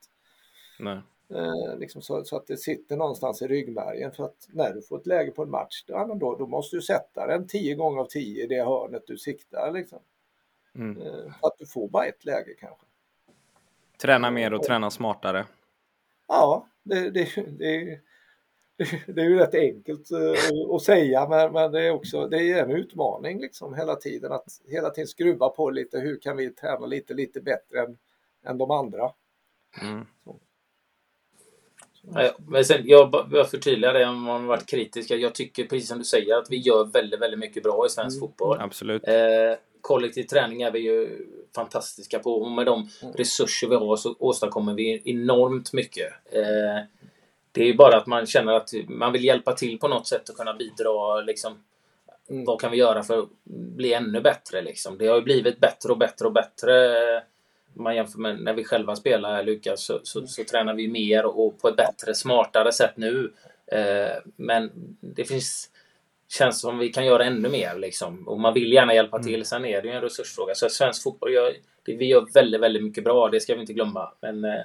[0.78, 1.00] Nej.
[1.34, 4.98] Eh, liksom så, så, att det sitter någonstans i ryggmärgen för att när du får
[4.98, 8.04] ett läge på en match då, då, då måste du sätta den 10 gånger av
[8.04, 9.72] 10 i det hörnet du siktar.
[9.72, 9.98] Liksom.
[10.74, 11.02] Mm.
[11.02, 12.86] Eh, för att du får bara ett läge kanske.
[14.02, 15.46] Träna mer och, och träna smartare.
[16.28, 17.28] Ja, det, det,
[17.58, 18.00] det,
[19.06, 22.62] det är ju rätt enkelt uh, att säga men, men, det är också det är
[22.62, 25.98] en utmaning liksom hela tiden att hela tiden skruva på lite.
[25.98, 27.98] Hur kan vi träna lite, lite bättre än,
[28.44, 29.10] än de andra?
[29.82, 30.06] Mm.
[32.46, 35.10] Men sen, jag vill förtydliga det om man varit kritisk.
[35.10, 38.16] Jag tycker precis som du säger att vi gör väldigt, väldigt mycket bra i svensk
[38.16, 38.20] mm.
[38.20, 38.58] fotboll.
[38.60, 39.08] Absolut.
[39.08, 43.14] Eh, kollektiv träning är vi ju fantastiska på och med de mm.
[43.14, 46.12] resurser vi har så åstadkommer vi enormt mycket.
[46.32, 46.84] Eh,
[47.52, 50.28] det är ju bara att man känner att man vill hjälpa till på något sätt
[50.28, 51.20] och kunna bidra.
[51.20, 51.64] Liksom,
[52.30, 52.44] mm.
[52.44, 53.28] Vad kan vi göra för att
[53.76, 54.62] bli ännu bättre?
[54.62, 54.98] Liksom?
[54.98, 57.22] Det har ju blivit bättre och bättre och bättre.
[57.74, 61.60] Man jämför med när vi själva spelar, Lukas, så, så, så, tränar vi mer och
[61.60, 63.32] på ett bättre, smartare sätt nu.
[63.66, 64.70] Eh, men
[65.00, 65.70] det finns
[66.32, 67.74] känns som vi kan göra ännu mer.
[67.78, 68.28] Liksom.
[68.28, 69.34] Och man vill gärna hjälpa till.
[69.34, 69.44] Mm.
[69.44, 70.54] Sen är det ju en resursfråga.
[70.54, 73.28] Så svensk fotboll, gör, det, vi gör väldigt, väldigt mycket bra.
[73.28, 74.12] Det ska vi inte glömma.
[74.20, 74.60] Men eh,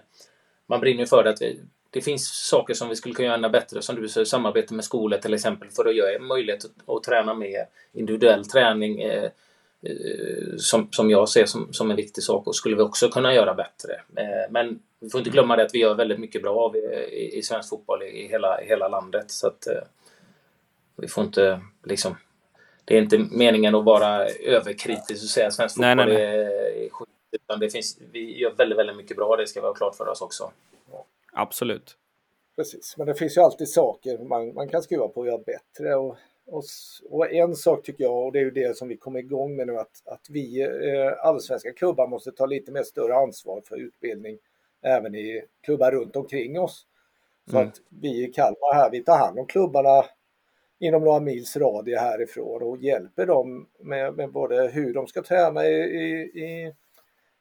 [0.67, 1.29] man brinner ju för det.
[1.29, 3.81] Att vi, det finns saker som vi skulle kunna göra bättre.
[3.81, 5.69] Som du säger, samarbete med skolor till exempel.
[5.69, 9.01] För att göra möjlighet att, att träna mer individuell träning.
[9.01, 9.29] Eh,
[10.57, 13.53] som, som jag ser som, som en viktig sak och skulle vi också kunna göra
[13.53, 13.93] bättre.
[13.93, 16.79] Eh, men vi får inte glömma det att vi gör väldigt mycket bra i,
[17.15, 19.31] i, i svensk fotboll i, i, hela, i hela landet.
[19.31, 19.83] Så att, eh,
[20.95, 22.15] vi får inte liksom...
[22.85, 26.85] Det är inte meningen att vara överkritisk och säga att svensk fotboll nej, nej, nej.
[26.85, 27.09] är skit.
[27.31, 29.35] Utan det finns, vi gör väldigt, väldigt mycket bra.
[29.35, 30.51] Det ska vara klart för oss också.
[31.33, 31.97] Absolut.
[32.55, 35.95] Precis, men det finns ju alltid saker man, man kan skruva på och göra bättre.
[35.95, 36.17] Och,
[36.47, 36.63] och,
[37.09, 39.67] och, en sak tycker jag, och det är ju det som vi kommer igång med
[39.67, 44.37] nu, att, att vi eh, allsvenska klubbar måste ta lite mer större ansvar för utbildning
[44.81, 46.87] även i klubbar runt omkring oss.
[47.49, 47.67] Så mm.
[47.67, 50.03] att vi i Kalmar här, vi tar hand om klubbarna
[50.79, 55.65] inom några mils radie härifrån och hjälper dem med, med både hur de ska träna
[55.65, 56.73] i, i,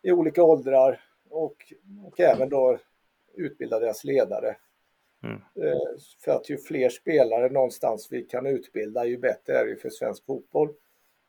[0.02, 1.00] i, olika åldrar
[1.30, 1.57] och,
[2.07, 2.78] och även då
[3.34, 4.57] utbilda deras ledare.
[5.26, 5.42] Mm.
[5.68, 9.90] Eh, för att ju fler spelare någonstans vi kan utbilda, ju bättre är det för
[9.90, 10.68] svensk fotboll.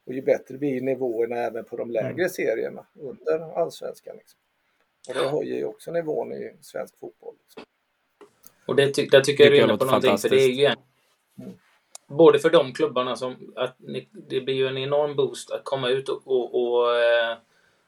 [0.05, 2.29] Och ju bättre blir nivåerna även på de lägre mm.
[2.29, 4.15] serierna under allsvenskan.
[4.17, 4.39] Liksom.
[5.09, 7.35] Och det höjer ju också nivån i svensk fotboll.
[7.43, 7.63] Liksom.
[8.67, 10.65] Och det, ty det tycker jag du är inne på någonting, för det är ju
[10.65, 10.77] en,
[11.39, 11.57] mm
[12.07, 13.75] både för de klubbarna som att
[14.29, 17.37] det blir ju en enorm boost att komma ut och, och, och eh,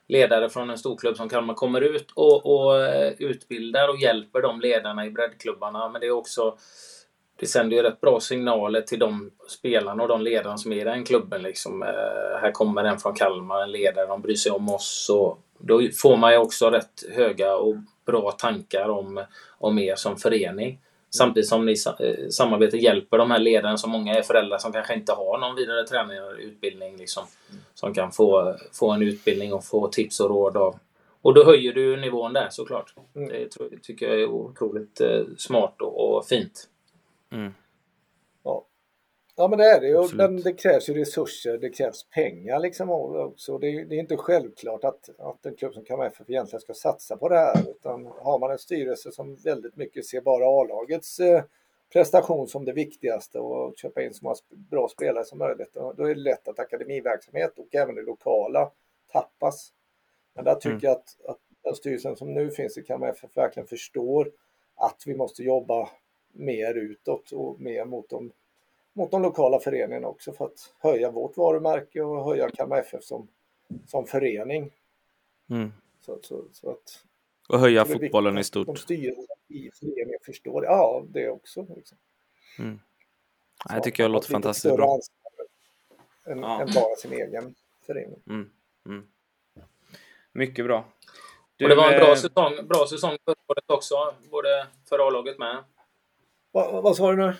[0.10, 4.62] ledare från en storklubb som Kalmar kommer ut och, och eh, utbildar och hjälper de
[4.62, 5.89] ledarna i breddklubbarna.
[5.89, 6.57] Men det är också
[7.39, 10.84] det sänder ju rätt bra signaler till de spelarna och de ledarna som är i
[10.84, 11.41] den klubben.
[11.41, 11.84] Liksom.
[11.84, 15.10] Eh, här kommer en från Kalmar, en ledare, de bryr sig om oss.
[15.14, 19.26] Och då får man ju också rätt höga och bra tankar om,
[19.57, 20.80] om er som förening.
[21.10, 24.93] Samtidigt som ni eh, samarbetar hjälper de här ledarna som många är föräldrar som kanske
[24.93, 26.97] inte har någon vidare träning eller utbildning.
[26.97, 27.24] Liksom,
[27.74, 30.76] som kan få, få en utbildning och få tips och råd av.
[31.22, 32.93] Och då höjer du nivån där såklart.
[33.16, 33.30] Mm.
[33.30, 36.68] Det tycker jag är otroligt eh, smart och, och fint.
[37.32, 37.53] Mm.
[39.40, 40.16] Ja men det är det ju.
[40.16, 43.58] Men det krävs ju resurser, det krävs pengar liksom också.
[43.58, 46.74] Det är, det är inte självklart att, att en klubb som Kalmar FF egentligen ska
[46.74, 47.70] satsa på det här.
[47.70, 51.44] Utan har man en styrelse som väldigt mycket ser bara A-lagets eh,
[51.94, 55.74] prestation som det viktigaste och köpa in så många bra spelare som möjligt.
[55.74, 58.72] Då är det lätt att akademiverksamhet och även det lokala
[59.12, 59.74] tappas.
[60.36, 60.80] Men där tycker mm.
[60.82, 64.32] jag att, att den styrelsen som nu finns i Kalmar FF verkligen förstår
[64.76, 65.90] att vi måste jobba
[66.34, 68.32] mer utåt och mer mot de
[69.00, 73.28] mot de lokala föreningarna också för att höja vårt varumärke och höja Kalmar FF som,
[73.88, 74.72] som förening.
[75.50, 75.74] Mm.
[76.02, 77.04] Så, så, så, att,
[77.50, 78.68] och höja fotbollen i stort.
[78.68, 80.68] De styrelsen i föreningen förstår det.
[80.68, 81.68] Ja, det också.
[81.76, 81.97] Liksom.
[82.60, 82.80] Mm.
[83.68, 85.00] Så, jag tycker det låter fantastiskt bra.
[86.26, 86.62] Än, ja.
[86.62, 88.20] än bara sin egen förening.
[88.30, 88.50] Mm.
[88.86, 89.08] Mm.
[90.32, 90.86] Mycket bra.
[91.58, 93.95] Du, och det var en bra eh, säsong, bra säsong förra året också,
[94.32, 95.64] både för A-laget med.
[96.52, 97.34] Va, vad sa du nu?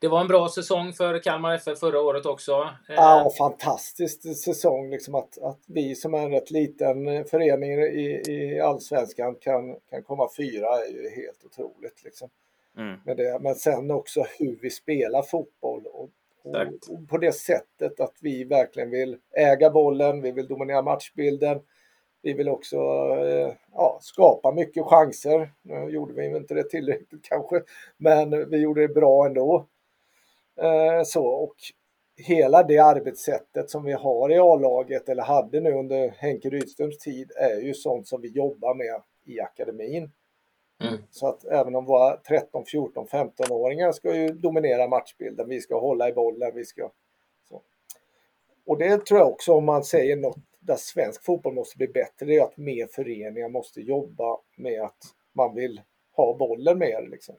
[0.00, 2.68] Det var en bra säsong för Kalmar FF förra året också.
[2.88, 4.90] Ja, eh, fantastisk säsong.
[4.90, 10.02] Liksom att, att vi som är en rätt liten förening i, i allsvenskan kan, kan
[10.02, 12.04] komma fyra är ju helt otroligt.
[12.04, 12.28] Liksom.
[12.76, 13.00] Mm.
[13.04, 13.38] Med det.
[13.40, 16.10] Men sen också hur vi spelar fotboll och,
[16.42, 16.56] och,
[16.88, 21.60] och, på det sättet att vi verkligen vill äga bollen, vi vill dominera matchbilden.
[22.22, 22.76] Vi vill också
[23.26, 25.52] eh, ja, skapa mycket chanser.
[25.62, 27.62] Nu gjorde vi inte det tillräckligt kanske,
[27.96, 29.66] men vi gjorde det bra ändå.
[30.62, 31.54] Eh, så, och
[32.16, 37.32] hela det arbetssättet som vi har i A-laget eller hade nu under Henke Rydströms tid
[37.36, 40.10] är ju sånt som vi jobbar med i akademin.
[40.82, 40.98] Mm.
[41.10, 46.08] Så att även om våra 13, 14, 15-åringar ska ju dominera matchbilden, vi ska hålla
[46.08, 46.90] i bollen, vi ska...
[47.48, 47.62] Så.
[48.66, 52.26] Och det tror jag också om man säger något där svensk fotboll måste bli bättre,
[52.26, 55.02] det är att mer föreningar måste jobba med att
[55.32, 55.80] man vill
[56.16, 57.08] ha bollen mer.
[57.10, 57.36] Liksom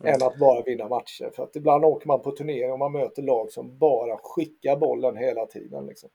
[0.00, 0.14] mm.
[0.14, 1.30] än att bara vinna matcher.
[1.36, 5.16] För att ibland åker man på turnering och man möter lag som bara skickar bollen
[5.16, 5.86] hela tiden.
[5.86, 6.10] Liksom.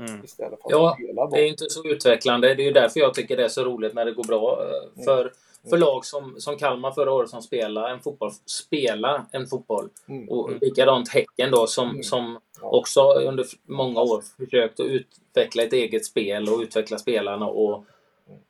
[0.00, 0.24] Mm.
[0.24, 2.54] Istället för att ja, det är inte så utvecklande.
[2.54, 4.62] Det är ju därför jag tycker det är så roligt när det går bra.
[4.62, 5.04] Eh, mm.
[5.04, 5.32] För,
[5.70, 9.88] för lag som, som Kalmar förra året som spelar en fotboll, spela en fotboll.
[10.08, 10.28] Mm.
[10.28, 10.58] Och mm.
[10.60, 12.02] likadant Häcken då som, mm.
[12.02, 17.84] som också under många år försökt att utveckla ett eget spel och utveckla spelarna och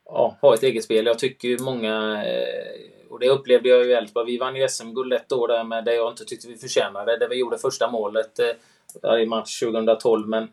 [0.04, 1.06] ja, ha ett eget spel.
[1.06, 4.26] Jag tycker ju många eh, och det upplevde jag ju i Elfsborg.
[4.26, 7.16] Vi vann ju SM-guld ett år där med det jag inte tyckte vi förtjänade.
[7.16, 10.28] Där vi gjorde första målet eh, i match 2012.
[10.28, 10.48] Men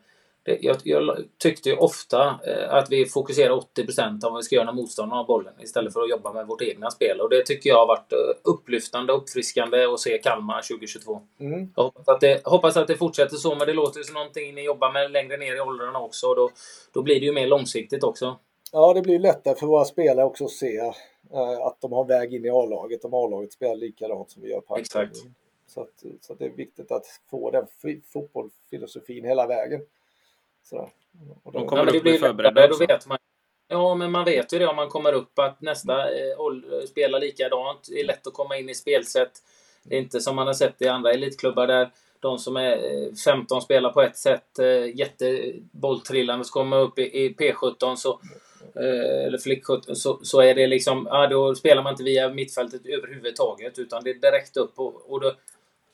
[0.46, 4.54] det, jag, jag, tyckte ju ofta eh, att vi fokuserar 80% av vad vi ska
[4.54, 7.20] göra när motståndarna har bollen istället för att jobba med vårt egna spel.
[7.20, 11.20] Och det tycker jag har varit eh, upplyftande och uppfriskande att se Kalmar 2022.
[11.40, 11.72] Mm.
[11.76, 14.64] Jag hoppas att, det, hoppas att det fortsätter så, men det låter som någonting ni
[14.64, 16.26] jobbar med längre ner i åldrarna också.
[16.26, 16.50] Och då,
[16.92, 18.36] då blir det ju mer långsiktigt också.
[18.72, 20.92] Ja, det blir lättare för våra spelare också att se
[21.62, 24.76] att de har väg in i A-laget om A-laget spelar likadant som vi gör på
[24.76, 25.16] Exakt.
[25.66, 27.66] Så, att, så att det är viktigt att få den
[28.12, 29.80] fotbollsfilosofin hela vägen.
[31.42, 33.18] Och då, de kommer ja, upp bli förberedda då vet man,
[33.68, 37.88] Ja, men man vet ju det om man kommer upp att nästa eh, spelar likadant.
[37.88, 39.32] Det är lätt att komma in i spelsätt.
[39.82, 43.56] Det är inte som man har sett i andra elitklubbar där de som är 15
[43.56, 48.20] eh, spelar på ett sätt, eh, jättebolltrillande, så kommer upp i, i P17 så
[48.55, 52.28] Eh, Eh, eller flick-17 så, så är det liksom, ja, då spelar man inte via
[52.28, 55.32] mittfältet överhuvudtaget utan det är direkt upp och, och då,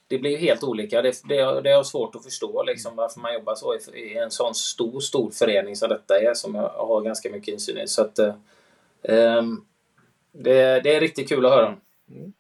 [0.09, 1.03] det blir helt olika.
[1.03, 4.31] Det, det, det är svårt att förstå liksom, varför man jobbar så i, i, en
[4.31, 7.89] sån stor, stor förening som detta är som jag har ganska mycket insyn i.
[7.89, 8.35] Så att, eh,
[9.03, 9.65] ehm,
[10.33, 11.77] det, det är riktigt kul att höra.
[12.11, 12.33] Mm.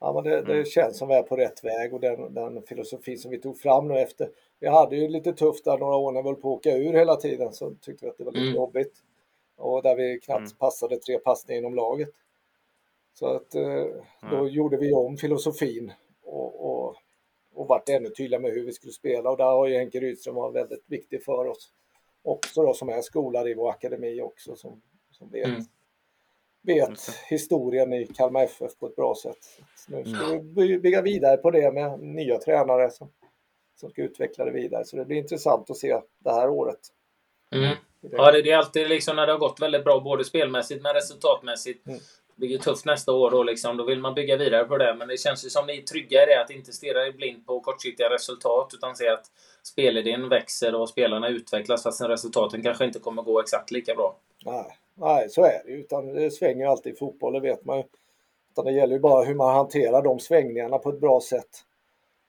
[0.00, 0.64] Ja, men det, det, mm.
[0.64, 3.88] känns som vi är på rätt väg och den, den filosofi som vi tog fram
[3.88, 4.30] nu efter.
[4.60, 6.92] Vi hade ju lite tufft där några år när vi höll på att åka ur
[6.92, 8.54] hela tiden så tyckte vi att det var lite mm.
[8.54, 8.92] jobbigt.
[9.56, 10.56] Och där vi knappt mm.
[10.58, 12.08] passade tre passningar inom laget.
[13.14, 13.86] Så att eh,
[14.30, 14.48] då mm.
[14.48, 15.92] gjorde vi om filosofin
[16.24, 16.96] och, och,
[17.54, 20.34] och vart ännu tydligare med hur vi skulle spela och där har ju Henke Rydström
[20.34, 21.72] varit väldigt viktig för oss.
[22.22, 25.62] Också då som är skolad i vår akademi också som, som vet mm
[26.66, 29.38] vet historien i Kalmar FF på ett bra sätt.
[29.76, 30.54] Så nu ska mm.
[30.54, 33.10] vi bygga vidare på det med nya tränare som,
[33.80, 34.84] som ska utveckla det vidare.
[34.84, 36.80] Så det blir intressant att se det här året.
[37.52, 37.76] Mm.
[38.00, 41.86] Ja, det är alltid liksom när det har gått väldigt bra både spelmässigt men resultatmässigt.
[41.86, 42.00] Mm.
[42.36, 44.94] Det blir tufft nästa år och liksom, då vill man bygga vidare på det.
[44.94, 47.46] Men det känns ju som ni är trygga i det, att inte stirra er blind
[47.46, 49.26] på kortsiktiga resultat utan se att
[49.62, 54.16] spelidén växer och spelarna utvecklas fast resultaten kanske inte kommer gå exakt lika bra.
[54.44, 55.72] Nej, Nej, så är det.
[55.72, 57.84] Utan det svänger alltid i fotboll, det vet man ju.
[58.50, 61.64] Utan det gäller ju bara hur man hanterar de svängningarna på ett bra sätt.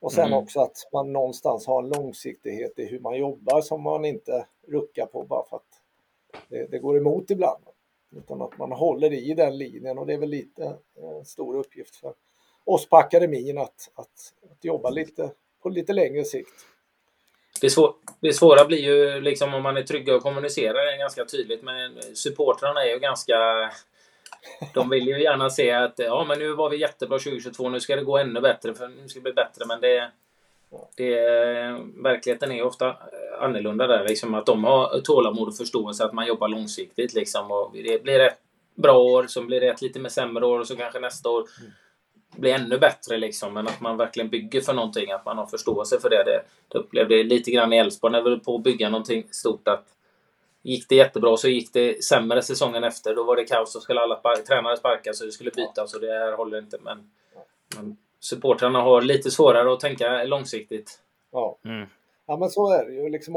[0.00, 0.38] Och sen mm.
[0.38, 5.06] också att man någonstans har en långsiktighet i hur man jobbar som man inte ruckar
[5.06, 5.82] på bara för att
[6.48, 7.64] det, det går emot ibland.
[8.16, 10.64] Utan att man håller i den linjen och det är väl lite
[10.94, 12.14] en eh, stor uppgift för
[12.64, 15.30] oss på akademin att, att, att jobba lite
[15.62, 16.66] på lite längre sikt.
[17.60, 21.24] Det, svå det svåra blir ju liksom om man är trygga och kommunicerar det ganska
[21.24, 21.62] tydligt.
[21.62, 23.70] Men supportrarna är ju ganska...
[24.74, 27.68] De vill ju gärna se att ja, men nu var vi jättebra 2022.
[27.68, 28.74] Nu ska det gå ännu bättre.
[28.74, 29.64] För nu ska det bli bättre.
[29.66, 30.10] Men det...
[30.96, 31.20] det
[32.02, 32.96] verkligheten är ofta
[33.40, 34.08] annorlunda där.
[34.08, 37.14] Liksom att de har tålamod och förståelse att man jobbar långsiktigt.
[37.14, 38.38] Liksom, och det blir ett
[38.74, 41.44] bra år, så blir det ett lite mer sämre år och så kanske nästa år
[41.60, 41.72] mm
[42.36, 43.54] bli ännu bättre liksom.
[43.54, 46.24] Men att man verkligen bygger för någonting, att man har förståelse för det.
[46.24, 49.24] Det, det upplevde jag lite grann i Elfsborg när vi höll på att bygga någonting
[49.30, 49.68] stort.
[49.68, 49.84] Att
[50.62, 53.14] gick det jättebra så gick det sämre säsongen efter.
[53.14, 56.00] Då var det kaos och skulle alla sparka, tränare sparkas och det skulle bytas och
[56.00, 56.78] det här håller inte.
[56.82, 57.10] Men,
[57.76, 60.98] men supportrarna har lite svårare att tänka långsiktigt.
[61.32, 61.88] Ja, mm.
[62.26, 63.08] ja men så är det ju.
[63.08, 63.36] Liksom,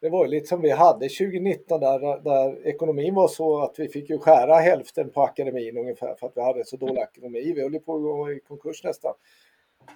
[0.00, 3.88] det var ju lite som vi hade 2019 där, där ekonomin var så att vi
[3.88, 7.52] fick ju skära hälften på akademin ungefär för att vi hade så dålig ekonomi.
[7.52, 9.14] Vi höll ju på att gå i konkurs nästan.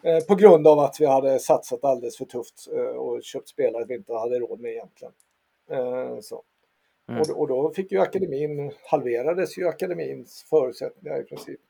[0.05, 3.84] Eh, på grund av att vi hade satsat alldeles för tufft eh, och köpt spelare
[3.88, 5.12] vi inte hade råd med egentligen.
[5.70, 6.42] Eh, så.
[7.09, 7.20] Mm.
[7.20, 11.61] Och, och, då fick ju akademin, halverades ju akademins förutsättningar i princip.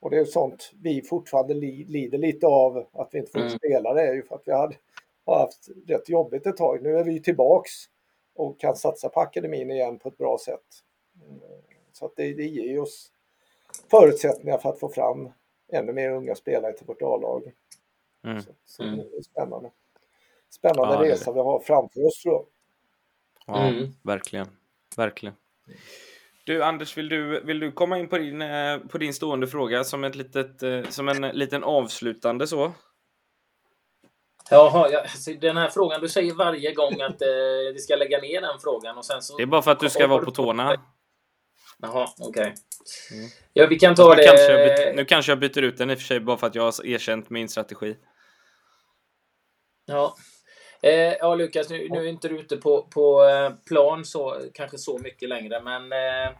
[0.00, 3.50] Och det är sånt vi fortfarande lider lite av att vi inte får mm.
[3.50, 4.74] spelare är ju för att vi hade
[5.32, 6.82] har haft rätt jobbigt ett tag.
[6.82, 7.70] Nu är vi tillbaks
[8.34, 10.66] och kan satsa på akademin igen på ett bra sätt.
[11.26, 11.40] Mm,
[11.92, 13.12] så att det, det ger oss
[13.90, 15.28] förutsättningar för att få fram
[15.72, 17.52] ännu mer unga spelare till vårt A-lag.
[18.24, 18.42] Mm.
[18.42, 18.96] Så, så mm.
[18.96, 19.70] det är spännande.
[20.50, 22.46] Spännande ja, resa vi har framför oss tror jag.
[23.46, 23.90] Ja, mm.
[24.02, 24.46] verkligen.
[24.96, 25.34] Verkligen.
[26.44, 29.84] Du Anders, vill du, vill du komma in på din, eh, på din stående fråga
[29.84, 32.72] som, ett litet, eh, som en liten avslutande så?
[34.50, 37.28] Jaha, ja, alltså, den här frågan, du säger varje gång att eh,
[37.72, 39.36] vi ska lägga ner den frågan och sen så...
[39.36, 40.80] Det är bara för att du ska vara på tårna.
[41.82, 42.28] Jaha, okej.
[42.28, 42.52] Okay.
[43.18, 43.30] Mm.
[43.52, 44.26] Ja, vi kan ta nu det...
[44.26, 46.54] Kanske byter, nu kanske jag byter ut den i och för sig bara för att
[46.54, 47.96] jag har erkänt min strategi.
[49.86, 50.16] Ja.
[50.82, 54.78] Eh, ja, Lukas, nu, nu är inte du ute på, på eh, plan så, kanske
[54.78, 56.32] så mycket längre, men eh,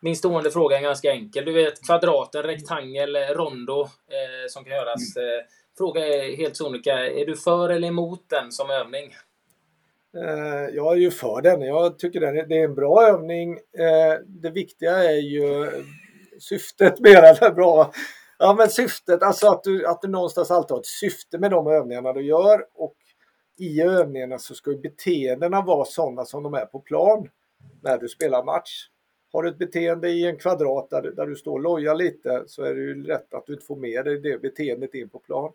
[0.00, 1.44] min stående fråga är ganska enkel.
[1.44, 5.16] Du vet kvadraten, rektangel, rondo eh, som kan göras.
[5.16, 5.44] Mm.
[5.80, 6.92] Fråga är helt sonika.
[6.92, 9.14] Är du för eller emot den som övning?
[10.16, 11.60] Eh, jag är ju för den.
[11.60, 13.52] Jag tycker det är en bra övning.
[13.52, 15.70] Eh, det viktiga är ju
[16.38, 17.36] syftet med den.
[17.50, 17.92] Är bra.
[18.38, 21.66] Ja, men syftet, alltså att du, att du någonstans alltid har ett syfte med de
[21.66, 22.96] övningarna du gör och
[23.58, 27.28] i övningarna så ska ju beteendena vara sådana som de är på plan
[27.82, 28.88] när du spelar match.
[29.32, 32.62] Har du ett beteende i en kvadrat där, där du står och lojar lite så
[32.64, 35.52] är det ju lätt att du inte får med dig det beteendet in på plan.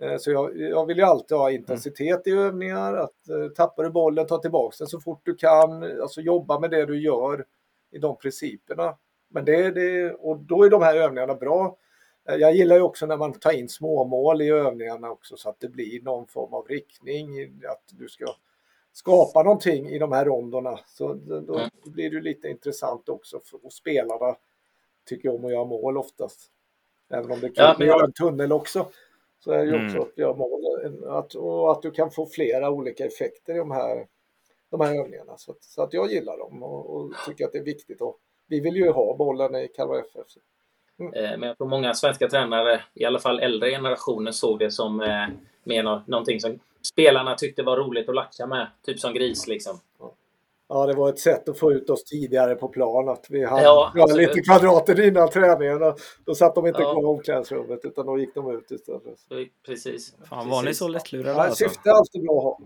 [0.00, 3.90] Eh, så jag, jag, vill ju alltid ha intensitet i övningar, att eh, tappar du
[3.90, 7.46] bollen, ta tillbaka den så fort du kan, alltså jobba med det du gör
[7.90, 8.96] i de principerna.
[9.28, 11.76] Men det, det, och då är de här övningarna bra.
[12.28, 15.60] Eh, jag gillar ju också när man tar in småmål i övningarna också så att
[15.60, 17.28] det blir någon form av riktning,
[17.64, 18.26] att du ska
[18.92, 20.78] skapa någonting i de här rondorna.
[20.86, 21.70] Så då mm.
[21.84, 24.36] blir det lite intressant också och spelarna
[25.08, 26.40] tycker om att göra mål oftast.
[27.10, 28.86] Även om det kan ja, göra en tunnel också
[29.44, 30.02] så är det ju också mm.
[30.02, 30.60] att göra mål.
[31.08, 34.06] Att, och att du kan få flera olika effekter i de här,
[34.70, 35.36] de här övningarna.
[35.36, 38.00] Så att, så att jag gillar dem och, och tycker att det är viktigt.
[38.00, 40.26] Och vi vill ju ha bollen i Kalmar FF.
[40.98, 41.14] Mm.
[41.14, 45.00] Eh, men jag tror många svenska tränare, i alla fall äldre generationer, såg det som
[45.00, 45.26] eh,
[45.64, 46.58] mer någonting som
[46.92, 48.66] spelarna tyckte var roligt att latcha med.
[48.82, 49.80] Typ som gris liksom.
[49.98, 50.12] Ja,
[50.70, 53.08] det var ett sätt att få ut oss tidigare på plan.
[53.08, 55.82] Att vi hade ja, alltså, lite kvadrater innan träningen.
[55.82, 56.92] Och då satt de inte ja.
[56.92, 59.18] kvar i omklädningsrummet utan då gick de ut istället.
[59.66, 60.14] Precis.
[60.28, 61.30] Fan, var ni så lättlurade?
[61.30, 61.64] Ja, alltså?
[61.64, 62.60] syfte är alltid bra att ha.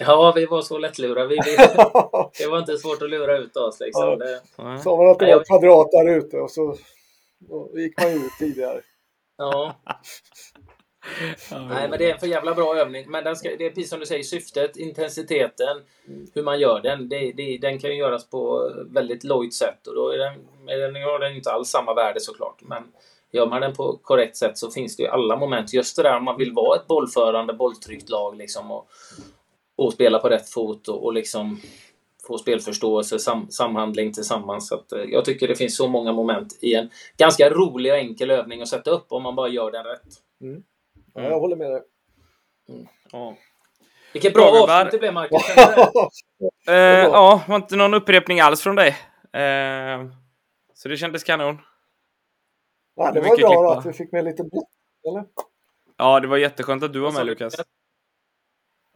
[0.00, 1.28] Ja, vi var så lättlurade.
[1.28, 1.56] Vi, vi,
[2.38, 3.80] det var inte svårt att lura ut oss.
[3.80, 4.02] Liksom.
[4.02, 4.16] Ja.
[4.16, 4.78] Det...
[4.82, 6.76] Sa man att det var kvadrat där ute och så
[7.38, 8.80] då gick man ut tidigare.
[9.36, 9.74] Ja.
[11.50, 13.10] Nej, men det är en för jävla bra övning.
[13.10, 15.82] Men den ska, det är precis som du säger, syftet, intensiteten,
[16.34, 17.08] hur man gör den.
[17.08, 20.34] Det, det, den kan ju göras på väldigt lojt sätt och då är den,
[20.66, 22.62] den har den inte alls samma värde såklart.
[22.62, 22.82] Men
[23.32, 25.74] gör man den på korrekt sätt så finns det ju alla moment.
[25.74, 28.88] Just det där om man vill vara ett bollförande, bolltryckt lag liksom och,
[29.76, 31.60] och spela på rätt fot och, och liksom
[32.26, 34.68] få spelförståelse, sam, samhandling tillsammans.
[34.68, 37.98] Så att, eh, jag tycker det finns så många moment i en ganska rolig och
[37.98, 40.08] enkel övning att sätta upp om man bara gör den rätt.
[40.40, 40.62] Mm.
[41.14, 41.82] Ja, jag håller med dig.
[42.68, 42.86] Mm.
[43.12, 43.36] Ja.
[44.12, 45.42] Vilket bra avsnitt det blev, Marcus.
[46.68, 48.88] uh, ja, var inte någon upprepning alls från dig.
[48.88, 50.12] Uh,
[50.74, 51.58] så det kändes kanon.
[52.96, 54.64] Ja, det var bra att vi fick med lite blött,
[55.08, 55.24] eller?
[55.96, 57.54] Ja, det var jätteskönt att du var med, Lukas.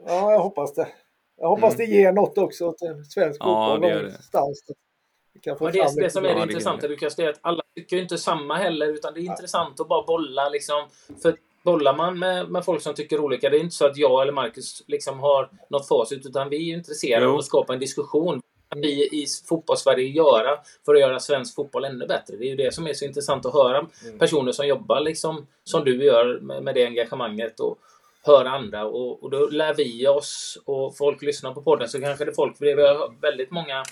[0.07, 0.89] Ja, jag hoppas det.
[1.37, 1.87] Jag hoppas mm.
[1.87, 4.64] det ger något också till svensk fotboll ja, det någonstans.
[4.66, 8.87] Det, det, det som är det intressanta, Lukas, är att alla tycker inte samma heller,
[8.87, 10.89] utan det är intressant att bara bolla liksom.
[11.23, 11.37] För
[11.71, 14.33] bollar man med, med folk som tycker olika, det är inte så att jag eller
[14.33, 17.33] Marcus liksom har något facit, utan vi är intresserade jo.
[17.33, 18.43] av att skapa en diskussion.
[18.77, 22.37] Vi i fotbollssverige göra för att göra svensk fotboll ännu bättre?
[22.37, 24.19] Det är ju det som är så intressant att höra mm.
[24.19, 27.79] personer som jobbar liksom som du gör med, med det engagemanget och
[28.23, 32.25] höra andra och, och då lär vi oss och folk lyssnar på podden så kanske
[32.25, 33.83] det är folk, för vi har väldigt många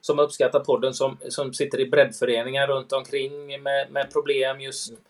[0.00, 5.02] som uppskattar podden som, som sitter i breddföreningar runt omkring med, med problem just mm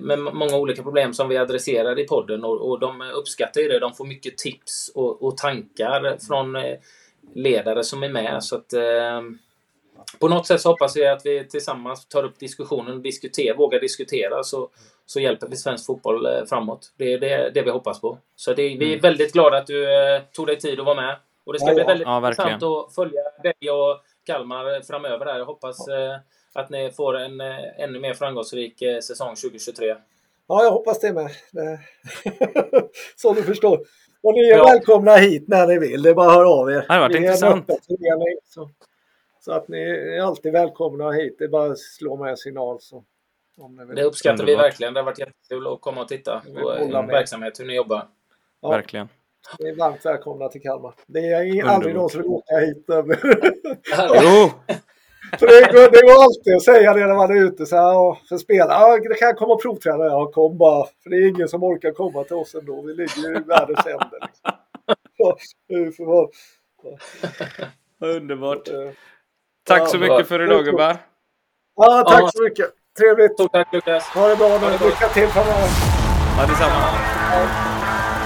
[0.00, 3.78] med många olika problem som vi adresserar i podden och, och de uppskattar ju det.
[3.78, 6.78] De får mycket tips och, och tankar från eh,
[7.34, 8.44] ledare som är med.
[8.44, 9.22] Så att, eh,
[10.20, 13.80] på något sätt så hoppas jag att vi tillsammans tar upp diskussionen och diskuterar, vågar
[13.80, 14.68] diskutera så,
[15.06, 16.92] så hjälper vi svensk fotboll eh, framåt.
[16.96, 18.18] Det är det, det vi hoppas på.
[18.36, 19.00] Så det, vi är mm.
[19.00, 21.16] väldigt glada att du eh, tog dig tid att vara med.
[21.44, 25.24] Och det ska ja, bli väldigt ja, intressant att följa dig och Kalmar framöver.
[25.24, 25.38] Där.
[25.38, 26.18] Jag hoppas ja
[26.58, 29.96] att ni får en eh, ännu mer framgångsrik eh, säsong 2023.
[30.48, 31.30] Ja, jag hoppas det med.
[33.16, 33.80] Så du förstår.
[34.22, 34.64] Och ni är ja.
[34.64, 36.02] välkomna hit när ni vill.
[36.02, 36.74] Det är bara att höra av er.
[36.74, 37.70] Det har varit intressant.
[38.44, 38.70] Så,
[39.40, 41.36] så att ni är alltid välkomna hit.
[41.38, 42.80] Det är bara att slå med en signal.
[42.80, 43.04] Så,
[43.94, 44.94] det uppskattar vi verkligen.
[44.94, 48.08] Det har varit jättekul att komma och titta på er verksamhet, hur ni jobbar.
[48.60, 48.70] Ja.
[48.70, 49.08] Verkligen.
[49.58, 50.94] Ni är varmt välkomna till Kalmar.
[51.06, 52.84] Det är aldrig någon som vill åka hit.
[54.22, 54.50] jo!
[55.38, 58.26] För det, går, det går alltid att säga det när man är ute så här,
[58.28, 58.72] för spela.
[58.72, 60.04] Ja, det kan komma och provträna.
[60.04, 60.86] Ja, kom bara.
[61.02, 62.82] För det är ingen som orkar komma till oss ändå.
[62.82, 64.18] Vi ligger i världens ände.
[64.26, 64.52] Liksom.
[65.16, 65.36] Ja,
[68.00, 68.68] Underbart.
[69.66, 70.96] Tack så mycket för idag gubbar.
[71.76, 72.66] Ja, tack så mycket.
[72.98, 73.32] Trevligt.
[73.32, 74.04] Stort tack Lukas.
[74.04, 74.86] Ha det bra nu.
[74.86, 75.68] Lycka till framöver.
[76.38, 76.74] Ja, detsamma.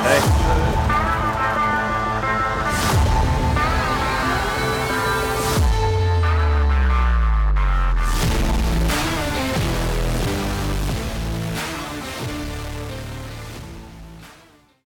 [0.04, 0.51] Hej.